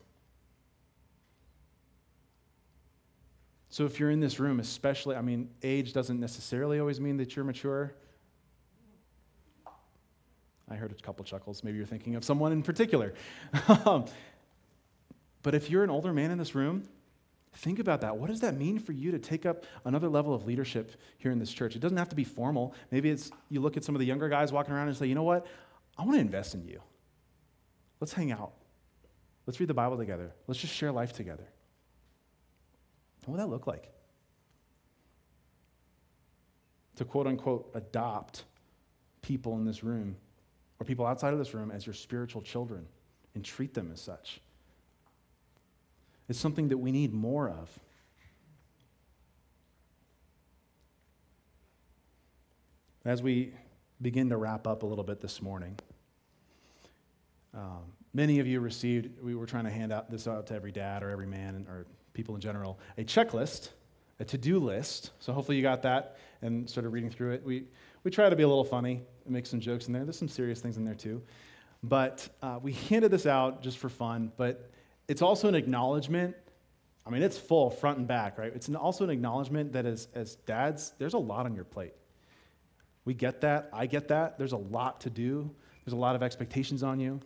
So 3.70 3.86
if 3.86 4.00
you're 4.00 4.12
in 4.12 4.20
this 4.20 4.40
room, 4.40 4.60
especially, 4.60 5.16
I 5.16 5.22
mean, 5.22 5.50
age 5.64 5.94
doesn't 5.94 6.20
necessarily 6.20 6.80
always 6.80 7.00
mean 7.00 7.18
that 7.18 7.36
you're 7.36 7.46
mature. 7.46 7.94
I 10.70 10.76
heard 10.76 10.92
a 10.92 10.96
couple 10.96 11.26
chuckles. 11.26 11.64
Maybe 11.64 11.78
you're 11.78 11.86
thinking 11.86 12.16
of 12.16 12.24
someone 12.24 12.54
in 12.54 12.64
particular. 12.64 13.14
Um, 13.86 14.06
But 15.44 15.56
if 15.56 15.70
you're 15.70 15.84
an 15.84 15.90
older 15.90 16.14
man 16.14 16.32
in 16.32 16.38
this 16.38 16.56
room, 16.56 16.84
think 17.54 17.80
about 17.80 18.02
that. 18.02 18.18
What 18.18 18.30
does 18.30 18.42
that 18.42 18.56
mean 18.56 18.80
for 18.80 18.92
you 18.92 19.12
to 19.12 19.20
take 19.20 19.46
up 19.46 19.64
another 19.86 20.08
level 20.08 20.34
of 20.34 20.46
leadership 20.46 20.96
here 21.18 21.32
in 21.32 21.40
this 21.40 21.52
church? 21.52 21.76
It 21.76 21.80
doesn't 21.80 21.98
have 21.98 22.10
to 22.10 22.16
be 22.16 22.24
formal. 22.24 22.74
Maybe 22.92 23.10
it's 23.10 23.32
you 23.50 23.60
look 23.60 23.78
at 23.78 23.84
some 23.84 23.96
of 23.96 24.00
the 24.00 24.06
younger 24.06 24.30
guys 24.30 24.52
walking 24.52 24.74
around 24.74 24.88
and 24.88 24.98
say, 24.98 25.08
you 25.08 25.16
know 25.16 25.24
what? 25.24 25.48
I 25.98 26.04
want 26.04 26.16
to 26.16 26.22
invest 26.22 26.54
in 26.54 26.66
you. 26.68 26.82
Let's 28.00 28.14
hang 28.14 28.32
out. 28.32 28.54
Let's 29.46 29.60
read 29.60 29.70
the 29.70 29.74
Bible 29.74 29.98
together. 29.98 30.32
Let's 30.48 30.60
just 30.60 30.74
share 30.74 30.92
life 30.92 31.14
together. 31.14 31.48
What 33.26 33.34
would 33.34 33.42
that 33.42 33.50
look 33.50 33.68
like? 33.68 33.92
To 36.96 37.06
quote 37.06 37.28
unquote 37.28 37.72
adopt 37.74 38.44
people 39.22 39.56
in 39.56 39.66
this 39.66 39.84
room 39.84 40.16
or 40.80 40.86
people 40.86 41.06
outside 41.06 41.34
of 41.34 41.40
this 41.40 41.54
room 41.54 41.72
as 41.72 41.86
your 41.86 41.94
spiritual 41.94 42.42
children 42.42 42.88
and 43.36 43.46
treat 43.46 43.74
them 43.74 43.92
as 43.92 44.02
such. 44.02 44.42
It's 46.32 46.40
something 46.40 46.70
that 46.70 46.78
we 46.78 46.94
need 46.94 47.14
more 47.14 47.50
of. 47.50 47.70
As 53.04 53.22
we 53.22 53.54
begin 54.02 54.30
to 54.30 54.38
wrap 54.38 54.66
up 54.66 54.84
a 54.84 54.86
little 54.86 55.04
bit 55.04 55.20
this 55.20 55.42
morning. 55.42 55.78
Um, 57.54 57.82
many 58.14 58.40
of 58.40 58.48
you 58.48 58.62
received, 58.62 59.22
we 59.22 59.36
were 59.36 59.46
trying 59.46 59.66
to 59.66 59.72
hand 59.72 59.92
out 59.92 60.10
this 60.10 60.26
out 60.26 60.48
to 60.48 60.56
every 60.56 60.72
dad 60.72 61.04
or 61.04 61.10
every 61.10 61.28
man 61.28 61.68
or 61.68 61.86
people 62.14 62.34
in 62.34 62.40
general, 62.40 62.80
a 62.98 63.04
checklist, 63.04 63.72
a 64.22 64.24
to 64.24 64.38
do 64.38 64.58
list. 64.58 65.12
So 65.20 65.34
hopefully 65.34 65.58
you 65.58 65.64
got 65.64 65.82
that 65.82 66.16
and 66.42 66.70
started 66.70 66.92
reading 66.92 67.10
through 67.10 67.34
it. 67.34 67.44
We, 67.44 67.66
we 68.06 68.10
try 68.10 68.30
to 68.30 68.38
be 68.38 68.44
a 68.44 68.48
little 68.48 68.64
funny 68.64 69.02
and 69.26 69.34
make 69.34 69.46
some 69.46 69.60
jokes 69.60 69.88
in 69.88 69.92
there. 69.92 70.06
There's 70.06 70.18
some 70.18 70.30
serious 70.30 70.62
things 70.62 70.78
in 70.78 70.86
there 70.86 70.96
too. 70.96 71.24
But 71.84 72.30
uh, 72.42 72.58
we 72.62 72.72
handed 72.72 73.12
this 73.12 73.26
out 73.26 73.62
just 73.62 73.80
for 73.80 73.90
fun, 73.90 74.32
but 74.38 74.72
it's 75.12 75.22
also 75.22 75.50
an 75.50 75.56
acknowledgement. 75.56 76.38
I 77.06 77.10
mean, 77.10 77.22
it's 77.22 77.38
full 77.38 77.70
front 77.70 77.98
and 77.98 78.08
back, 78.08 78.38
right? 78.38 78.54
It's 78.56 78.70
an, 78.70 78.78
also 78.78 79.04
an 79.04 79.10
acknowledgement 79.10 79.74
that 79.74 79.86
as, 79.86 80.08
as 80.16 80.36
dads, 80.36 80.94
there's 81.00 81.16
a 81.16 81.18
lot 81.18 81.46
on 81.46 81.54
your 81.54 81.66
plate. 81.66 81.94
We 83.04 83.14
get 83.14 83.42
that. 83.42 83.70
I 83.74 83.88
get 83.88 84.08
that. 84.08 84.38
There's 84.38 84.54
a 84.54 84.58
lot 84.58 85.02
to 85.02 85.10
do, 85.10 85.52
there's 85.84 85.92
a 85.92 85.98
lot 85.98 86.16
of 86.16 86.24
expectations 86.24 86.82
on 86.82 87.02
you. 87.02 87.20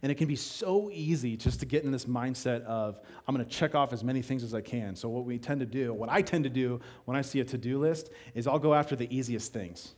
And 0.00 0.10
it 0.10 0.14
can 0.14 0.26
be 0.26 0.36
so 0.36 0.88
easy 0.90 1.36
just 1.36 1.60
to 1.60 1.66
get 1.66 1.84
in 1.84 1.90
this 1.90 2.06
mindset 2.06 2.62
of, 2.62 2.98
I'm 3.28 3.34
going 3.34 3.46
to 3.46 3.50
check 3.50 3.74
off 3.74 3.92
as 3.92 4.02
many 4.02 4.22
things 4.22 4.42
as 4.42 4.54
I 4.54 4.62
can. 4.62 4.96
So, 4.96 5.10
what 5.10 5.26
we 5.26 5.38
tend 5.38 5.60
to 5.60 5.66
do, 5.66 5.92
what 5.92 6.08
I 6.08 6.22
tend 6.22 6.44
to 6.44 6.50
do 6.50 6.80
when 7.04 7.16
I 7.16 7.20
see 7.20 7.40
a 7.40 7.44
to 7.44 7.58
do 7.58 7.78
list, 7.78 8.10
is 8.34 8.46
I'll 8.46 8.58
go 8.58 8.72
after 8.72 8.96
the 8.96 9.14
easiest 9.14 9.52
things. 9.52 9.94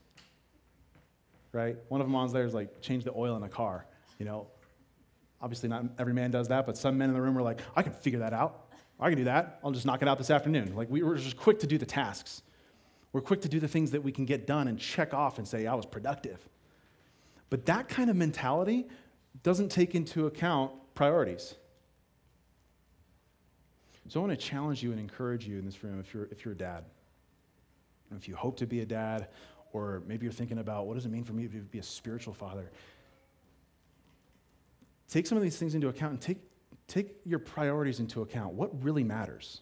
Right? 1.52 1.76
One 1.88 2.00
of 2.00 2.08
them 2.08 2.16
on 2.16 2.32
there 2.32 2.44
is 2.44 2.54
like 2.54 2.80
change 2.80 3.04
the 3.04 3.12
oil 3.16 3.36
in 3.36 3.44
a 3.44 3.48
car. 3.48 3.86
You 4.18 4.26
know, 4.26 4.48
obviously 5.40 5.68
not 5.68 5.84
every 5.98 6.14
man 6.14 6.30
does 6.30 6.48
that, 6.48 6.66
but 6.66 6.76
some 6.76 6.98
men 6.98 7.08
in 7.08 7.14
the 7.14 7.20
room 7.20 7.36
are 7.36 7.42
like, 7.42 7.60
I 7.74 7.82
can 7.82 7.92
figure 7.92 8.20
that 8.20 8.32
out. 8.32 8.66
I 8.98 9.10
can 9.10 9.18
do 9.18 9.24
that. 9.24 9.60
I'll 9.62 9.72
just 9.72 9.84
knock 9.84 10.02
it 10.02 10.08
out 10.08 10.18
this 10.18 10.30
afternoon. 10.30 10.74
Like, 10.74 10.88
we 10.90 11.02
were 11.02 11.16
just 11.16 11.36
quick 11.36 11.58
to 11.60 11.66
do 11.66 11.76
the 11.76 11.86
tasks. 11.86 12.42
We're 13.12 13.20
quick 13.20 13.42
to 13.42 13.48
do 13.48 13.60
the 13.60 13.68
things 13.68 13.90
that 13.90 14.02
we 14.02 14.12
can 14.12 14.24
get 14.24 14.46
done 14.46 14.68
and 14.68 14.78
check 14.78 15.12
off 15.12 15.38
and 15.38 15.46
say, 15.46 15.66
I 15.66 15.74
was 15.74 15.86
productive. 15.86 16.48
But 17.50 17.66
that 17.66 17.88
kind 17.88 18.10
of 18.10 18.16
mentality 18.16 18.86
doesn't 19.42 19.70
take 19.70 19.94
into 19.94 20.26
account 20.26 20.72
priorities. 20.94 21.54
So 24.08 24.20
I 24.20 24.26
want 24.26 24.38
to 24.38 24.46
challenge 24.46 24.82
you 24.82 24.92
and 24.92 25.00
encourage 25.00 25.46
you 25.46 25.58
in 25.58 25.64
this 25.64 25.82
room 25.82 25.98
if 26.00 26.14
you're, 26.14 26.28
if 26.30 26.44
you're 26.44 26.54
a 26.54 26.56
dad. 26.56 26.84
If 28.16 28.28
you 28.28 28.36
hope 28.36 28.56
to 28.58 28.66
be 28.66 28.80
a 28.80 28.86
dad, 28.86 29.28
or 29.72 30.02
maybe 30.06 30.24
you're 30.24 30.32
thinking 30.32 30.58
about 30.58 30.86
what 30.86 30.94
does 30.94 31.06
it 31.06 31.10
mean 31.10 31.24
for 31.24 31.32
me 31.32 31.48
to 31.48 31.58
be 31.58 31.80
a 31.80 31.82
spiritual 31.82 32.32
father? 32.32 32.70
Take 35.08 35.26
some 35.26 35.38
of 35.38 35.42
these 35.44 35.56
things 35.56 35.74
into 35.74 35.88
account 35.88 36.12
and 36.12 36.20
take, 36.20 36.38
take 36.88 37.16
your 37.24 37.38
priorities 37.38 38.00
into 38.00 38.22
account. 38.22 38.54
What 38.54 38.82
really 38.82 39.04
matters? 39.04 39.60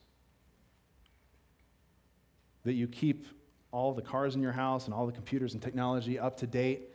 That 2.64 2.74
you 2.74 2.88
keep 2.88 3.26
all 3.70 3.92
the 3.92 4.02
cars 4.02 4.34
in 4.34 4.42
your 4.42 4.52
house 4.52 4.86
and 4.86 4.94
all 4.94 5.06
the 5.06 5.12
computers 5.12 5.54
and 5.54 5.62
technology 5.62 6.18
up 6.18 6.36
to 6.38 6.46
date, 6.46 6.90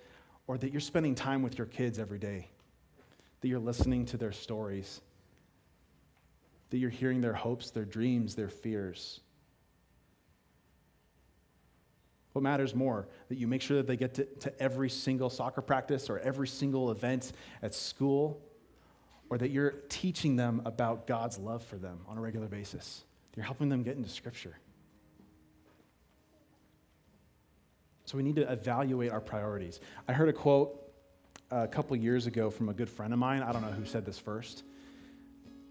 or 0.48 0.58
that 0.58 0.72
you're 0.72 0.80
spending 0.80 1.14
time 1.14 1.42
with 1.42 1.58
your 1.58 1.68
kids 1.68 2.00
every 2.00 2.20
day 2.20 2.48
that 3.42 3.48
you're 3.48 3.60
listening 3.60 4.06
to 4.06 4.18
their 4.18 4.32
stories, 4.32 5.02
that 6.70 6.78
you're 6.78 6.90
hearing 6.90 7.22
their 7.22 7.34
hopes, 7.34 7.72
their 7.72 7.86
dreams, 7.86 8.36
their 8.36 8.50
fears. 8.50 9.22
What 12.34 12.44
matters 12.44 12.76
more? 12.76 13.08
That 13.30 13.38
you 13.38 13.48
make 13.48 13.62
sure 13.62 13.78
that 13.78 13.88
they 13.88 13.98
get 13.98 14.14
to, 14.16 14.26
to 14.26 14.62
every 14.62 14.90
single 14.90 15.30
soccer 15.30 15.62
practice 15.62 16.10
or 16.10 16.20
every 16.20 16.48
single 16.48 16.92
event 16.92 17.32
at 17.62 17.74
school, 17.74 18.42
or 19.30 19.38
that 19.38 19.50
you're 19.50 19.72
teaching 19.90 20.36
them 20.36 20.62
about 20.66 21.08
God's 21.08 21.38
love 21.38 21.64
for 21.64 21.78
them 21.78 22.00
on 22.08 22.18
a 22.18 22.22
regular 22.22 22.48
basis. 22.48 23.04
You're 23.36 23.46
helping 23.46 23.70
them 23.70 23.84
get 23.84 23.96
into 23.96 24.10
Scripture. 24.10 24.58
So 28.06 28.18
we 28.18 28.24
need 28.24 28.38
to 28.38 28.52
evaluate 28.52 29.12
our 29.12 29.22
priorities. 29.22 29.80
I 30.08 30.14
heard 30.14 30.30
a 30.30 30.34
quote 30.34 30.82
uh, 31.52 31.58
a 31.58 31.68
couple 31.68 31.96
years 31.96 32.26
ago 32.26 32.50
from 32.50 32.70
a 32.70 32.74
good 32.74 32.90
friend 32.90 33.14
of 33.14 33.20
mine. 33.20 33.44
I 33.44 33.52
don't 33.52 33.62
know 33.62 33.70
who 33.70 33.86
said 33.86 34.04
this 34.06 34.18
first, 34.18 34.64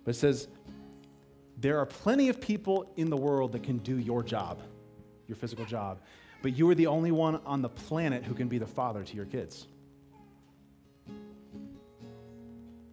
but 0.05 0.15
it 0.15 0.19
says, 0.19 0.47
There 1.57 1.79
are 1.81 1.87
plenty 1.87 2.29
of 2.29 2.41
people 2.41 2.93
in 2.97 3.11
the 3.11 3.17
world 3.17 3.53
that 3.53 3.65
can 3.65 3.79
do 3.79 3.99
your 3.99 4.23
job, 4.23 4.63
your 5.27 5.35
physical 5.37 5.65
job, 5.65 6.01
but 6.43 6.57
you 6.57 6.69
are 6.71 6.75
the 6.75 6.87
only 6.87 7.11
one 7.11 7.41
on 7.45 7.63
the 7.63 7.69
planet 7.69 8.25
who 8.25 8.35
can 8.35 8.49
be 8.49 8.59
the 8.59 8.67
father 8.67 9.03
to 9.03 9.17
your 9.17 9.27
kids. 9.27 9.67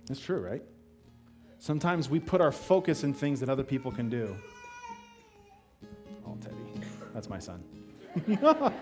That's 0.07 0.19
true, 0.19 0.39
right? 0.39 0.63
Sometimes 1.59 2.09
we 2.09 2.19
put 2.19 2.41
our 2.41 2.51
focus 2.51 3.03
in 3.03 3.13
things 3.13 3.39
that 3.39 3.49
other 3.49 3.63
people 3.63 3.91
can 3.91 4.09
do. 4.09 4.35
Oh, 6.27 6.37
Teddy. 6.41 6.55
That's 7.13 7.29
my 7.29 7.39
son. 7.39 7.63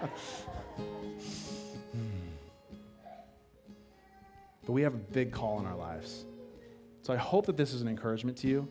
But 4.66 4.74
we 4.74 4.82
have 4.84 4.94
a 4.94 4.98
big 4.98 5.32
call 5.32 5.60
in 5.60 5.66
our 5.66 5.76
lives. 5.76 6.26
So 7.02 7.14
I 7.14 7.18
hope 7.18 7.46
that 7.48 7.58
this 7.58 7.74
is 7.74 7.82
an 7.82 7.88
encouragement 7.88 8.38
to 8.38 8.48
you. 8.48 8.68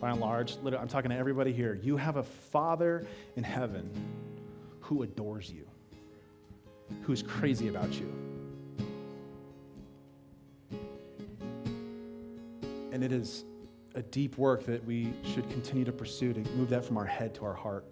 By 0.00 0.10
and 0.10 0.20
large, 0.20 0.56
I'm 0.64 0.88
talking 0.88 1.10
to 1.10 1.16
everybody 1.16 1.52
here. 1.52 1.78
You 1.80 1.96
have 1.96 2.16
a 2.16 2.22
Father 2.22 3.06
in 3.36 3.44
heaven 3.44 3.88
who 4.88 5.02
adores 5.02 5.50
you, 5.50 5.68
who's 7.02 7.22
crazy 7.22 7.68
about 7.68 7.92
you. 7.92 8.10
And 12.90 13.04
it 13.04 13.12
is 13.12 13.44
a 13.94 14.00
deep 14.00 14.38
work 14.38 14.64
that 14.64 14.82
we 14.86 15.12
should 15.24 15.46
continue 15.50 15.84
to 15.84 15.92
pursue 15.92 16.32
to 16.32 16.40
move 16.52 16.70
that 16.70 16.86
from 16.86 16.96
our 16.96 17.04
head 17.04 17.34
to 17.34 17.44
our 17.44 17.52
heart. 17.52 17.84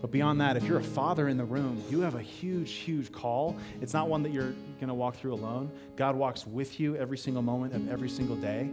But 0.00 0.12
beyond 0.12 0.40
that, 0.40 0.56
if 0.56 0.62
you're 0.62 0.78
a 0.78 0.84
father 0.84 1.26
in 1.26 1.36
the 1.36 1.44
room, 1.44 1.82
you 1.90 2.02
have 2.02 2.14
a 2.14 2.22
huge, 2.22 2.70
huge 2.70 3.10
call. 3.10 3.56
It's 3.80 3.92
not 3.92 4.08
one 4.08 4.22
that 4.22 4.32
you're 4.32 4.54
going 4.78 4.88
to 4.88 4.94
walk 4.94 5.16
through 5.16 5.34
alone. 5.34 5.72
God 5.96 6.14
walks 6.14 6.46
with 6.46 6.78
you 6.78 6.94
every 6.94 7.18
single 7.18 7.42
moment 7.42 7.74
of 7.74 7.90
every 7.90 8.08
single 8.08 8.36
day. 8.36 8.70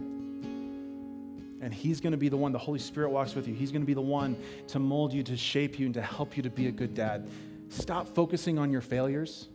And 1.62 1.74
He's 1.74 2.00
going 2.00 2.12
to 2.12 2.18
be 2.18 2.30
the 2.30 2.38
one, 2.38 2.52
the 2.52 2.60
Holy 2.60 2.80
Spirit 2.80 3.10
walks 3.10 3.36
with 3.36 3.48
you. 3.48 3.54
He's 3.54 3.72
going 3.72 3.82
to 3.82 3.88
be 3.88 3.94
the 3.94 4.02
one 4.02 4.38
to 4.68 4.80
mold 4.80 5.14
you, 5.14 5.24
to 5.24 5.38
shape 5.38 5.80
you, 5.80 5.86
and 5.86 5.94
to 5.96 6.02
help 6.02 6.38
you 6.38 6.44
to 6.44 6.50
be 6.50 6.68
a 6.68 6.72
good 6.72 6.96
dad. 6.96 7.30
Stop 7.70 8.08
focusing 8.08 8.58
on 8.58 8.72
your 8.72 8.82
failures. 8.82 9.48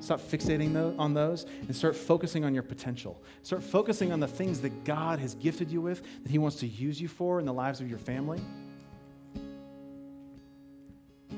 Stop 0.00 0.20
fixating 0.20 0.98
on 0.98 1.14
those 1.14 1.46
and 1.66 1.74
start 1.74 1.96
focusing 1.96 2.44
on 2.44 2.52
your 2.54 2.62
potential. 2.62 3.22
Start 3.42 3.62
focusing 3.62 4.12
on 4.12 4.20
the 4.20 4.28
things 4.28 4.60
that 4.60 4.84
God 4.84 5.18
has 5.18 5.34
gifted 5.34 5.70
you 5.70 5.80
with, 5.80 6.02
that 6.22 6.30
He 6.30 6.38
wants 6.38 6.56
to 6.56 6.66
use 6.66 7.00
you 7.00 7.08
for 7.08 7.40
in 7.40 7.46
the 7.46 7.52
lives 7.52 7.80
of 7.80 7.88
your 7.88 7.98
family 7.98 8.40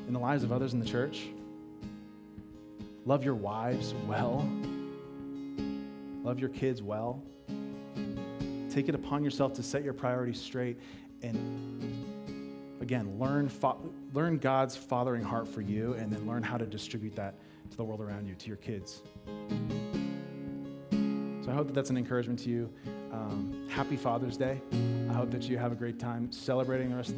in 0.07 0.13
the 0.13 0.19
lives 0.19 0.45
of 0.45 0.53
others 0.53 0.73
in 0.73 0.81
the 0.81 0.87
church. 0.87 1.27
Love 3.05 3.25
your 3.25 3.35
wives 3.35 3.95
well. 4.07 4.49
Love 6.23 6.39
your 6.39 6.49
kids 6.49 6.83
well. 6.83 7.23
Take 8.75 8.89
it 8.89 8.97
upon 8.97 9.23
yourself 9.23 9.53
to 9.53 9.63
set 9.63 9.85
your 9.85 9.93
priorities 9.93 10.41
straight 10.41 10.81
and 11.23 11.95
again, 12.81 13.21
learn, 13.21 13.49
fa- 13.49 13.77
learn 14.13 14.37
God's 14.37 14.75
fathering 14.77 15.23
heart 15.23 15.47
for 15.47 15.61
you 15.61 15.93
and 15.93 16.13
then 16.13 16.27
learn 16.27 16.43
how 16.43 16.57
to 16.57 16.67
distribute 16.67 17.15
that 17.15 17.37
to 17.71 17.77
the 17.77 17.85
world 17.85 18.01
around 18.01 18.27
you, 18.27 18.35
to 18.35 18.49
your 18.49 18.57
kids. 18.57 19.03
So 20.91 21.53
I 21.53 21.55
hope 21.55 21.69
that 21.69 21.75
that's 21.75 21.91
an 21.91 21.97
encouragement 21.97 22.41
to 22.41 22.51
you. 22.51 22.69
Um, 23.13 23.69
happy 23.71 23.97
Father's 23.97 24.37
Day. 24.37 24.61
I 25.09 25.13
hope 25.13 25.31
that 25.31 25.45
you 25.45 25.57
have 25.57 25.71
a 25.71 25.77
great 25.77 26.01
time 26.01 26.33
celebrating 26.33 26.91
the 26.91 26.97
rest 26.97 27.15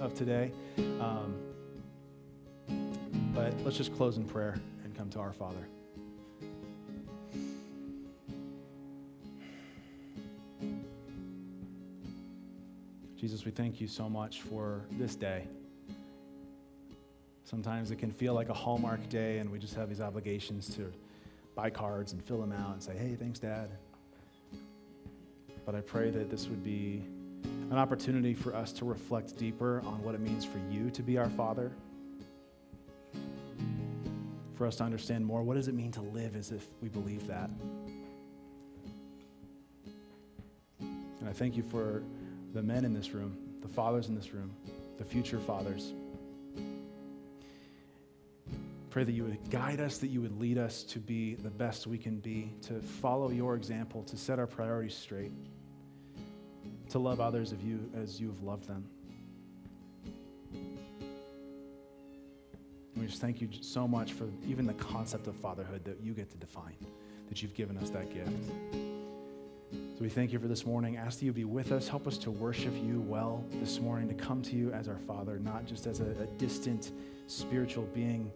of, 0.00 0.14
today. 0.14 0.52
Um, 0.78 1.36
but 3.34 3.52
let's 3.62 3.76
just 3.76 3.94
close 3.94 4.16
in 4.16 4.24
prayer 4.24 4.56
and 4.84 4.96
come 4.96 5.10
to 5.10 5.18
our 5.18 5.34
Father. 5.34 5.68
Jesus, 13.24 13.46
we 13.46 13.50
thank 13.50 13.80
you 13.80 13.88
so 13.88 14.06
much 14.06 14.42
for 14.42 14.82
this 14.98 15.16
day. 15.16 15.46
Sometimes 17.44 17.90
it 17.90 17.96
can 17.96 18.10
feel 18.10 18.34
like 18.34 18.50
a 18.50 18.52
Hallmark 18.52 19.08
day, 19.08 19.38
and 19.38 19.50
we 19.50 19.58
just 19.58 19.74
have 19.76 19.88
these 19.88 20.02
obligations 20.02 20.68
to 20.76 20.92
buy 21.54 21.70
cards 21.70 22.12
and 22.12 22.22
fill 22.22 22.38
them 22.38 22.52
out 22.52 22.74
and 22.74 22.82
say, 22.82 22.94
hey, 22.94 23.16
thanks, 23.18 23.38
Dad. 23.38 23.70
But 25.64 25.74
I 25.74 25.80
pray 25.80 26.10
that 26.10 26.28
this 26.28 26.48
would 26.48 26.62
be 26.62 27.02
an 27.70 27.78
opportunity 27.78 28.34
for 28.34 28.54
us 28.54 28.72
to 28.72 28.84
reflect 28.84 29.38
deeper 29.38 29.80
on 29.86 30.02
what 30.02 30.14
it 30.14 30.20
means 30.20 30.44
for 30.44 30.58
you 30.70 30.90
to 30.90 31.02
be 31.02 31.16
our 31.16 31.30
Father 31.30 31.72
for 34.54 34.66
us 34.66 34.76
to 34.76 34.84
understand 34.84 35.24
more 35.24 35.42
what 35.42 35.54
does 35.54 35.66
it 35.66 35.74
mean 35.74 35.92
to 35.92 36.02
live 36.02 36.36
as 36.36 36.50
if 36.50 36.66
we 36.82 36.90
believe 36.90 37.26
that. 37.26 37.48
And 40.80 41.26
I 41.26 41.32
thank 41.32 41.56
you 41.56 41.62
for 41.62 42.02
the 42.54 42.62
men 42.62 42.84
in 42.84 42.94
this 42.94 43.10
room, 43.10 43.36
the 43.62 43.68
fathers 43.68 44.08
in 44.08 44.14
this 44.14 44.32
room, 44.32 44.54
the 44.96 45.04
future 45.04 45.40
fathers. 45.40 45.92
Pray 48.90 49.02
that 49.02 49.10
you 49.10 49.24
would 49.24 49.50
guide 49.50 49.80
us, 49.80 49.98
that 49.98 50.06
you 50.06 50.20
would 50.20 50.40
lead 50.40 50.56
us 50.56 50.84
to 50.84 51.00
be 51.00 51.34
the 51.34 51.50
best 51.50 51.88
we 51.88 51.98
can 51.98 52.20
be, 52.20 52.52
to 52.62 52.74
follow 52.80 53.30
your 53.30 53.56
example, 53.56 54.04
to 54.04 54.16
set 54.16 54.38
our 54.38 54.46
priorities 54.46 54.94
straight, 54.94 55.32
to 56.90 57.00
love 57.00 57.20
others 57.20 57.50
of 57.50 57.60
you 57.60 57.90
as 58.00 58.20
you 58.20 58.28
have 58.28 58.40
loved 58.42 58.68
them. 58.68 58.84
We 62.96 63.04
we 63.04 63.10
just 63.10 63.20
thank 63.20 63.42
you 63.42 63.50
so 63.60 63.86
much 63.86 64.14
for 64.14 64.26
even 64.48 64.66
the 64.66 64.72
concept 64.72 65.26
of 65.26 65.36
fatherhood 65.36 65.84
that 65.84 66.00
you 66.02 66.14
get 66.14 66.30
to 66.30 66.38
define, 66.38 66.74
that 67.28 67.42
you've 67.42 67.52
given 67.52 67.76
us 67.76 67.90
that 67.90 68.10
gift. 68.14 68.93
So 69.94 70.00
we 70.00 70.08
thank 70.08 70.32
you 70.32 70.40
for 70.40 70.48
this 70.48 70.66
morning. 70.66 70.96
Ask 70.96 71.20
that 71.20 71.24
you 71.24 71.32
be 71.32 71.44
with 71.44 71.70
us. 71.70 71.86
Help 71.86 72.08
us 72.08 72.18
to 72.18 72.30
worship 72.32 72.74
you 72.82 73.00
well 73.00 73.44
this 73.60 73.78
morning, 73.78 74.08
to 74.08 74.14
come 74.14 74.42
to 74.42 74.56
you 74.56 74.72
as 74.72 74.88
our 74.88 74.98
Father, 74.98 75.38
not 75.38 75.66
just 75.66 75.86
as 75.86 76.00
a, 76.00 76.10
a 76.20 76.26
distant 76.36 76.90
spiritual 77.28 77.84
being 77.94 78.32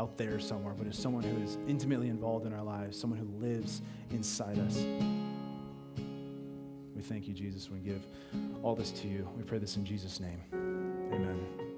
out 0.00 0.18
there 0.18 0.40
somewhere, 0.40 0.74
but 0.76 0.88
as 0.88 0.98
someone 0.98 1.22
who 1.22 1.40
is 1.44 1.58
intimately 1.68 2.08
involved 2.08 2.44
in 2.44 2.52
our 2.52 2.64
lives, 2.64 2.98
someone 2.98 3.20
who 3.20 3.46
lives 3.46 3.82
inside 4.10 4.58
us. 4.58 4.84
We 6.96 7.02
thank 7.02 7.28
you, 7.28 7.34
Jesus. 7.34 7.70
We 7.70 7.78
give 7.78 8.04
all 8.64 8.74
this 8.74 8.90
to 8.90 9.06
you. 9.06 9.28
We 9.36 9.44
pray 9.44 9.58
this 9.58 9.76
in 9.76 9.84
Jesus' 9.84 10.18
name. 10.18 10.40
Amen. 10.52 11.69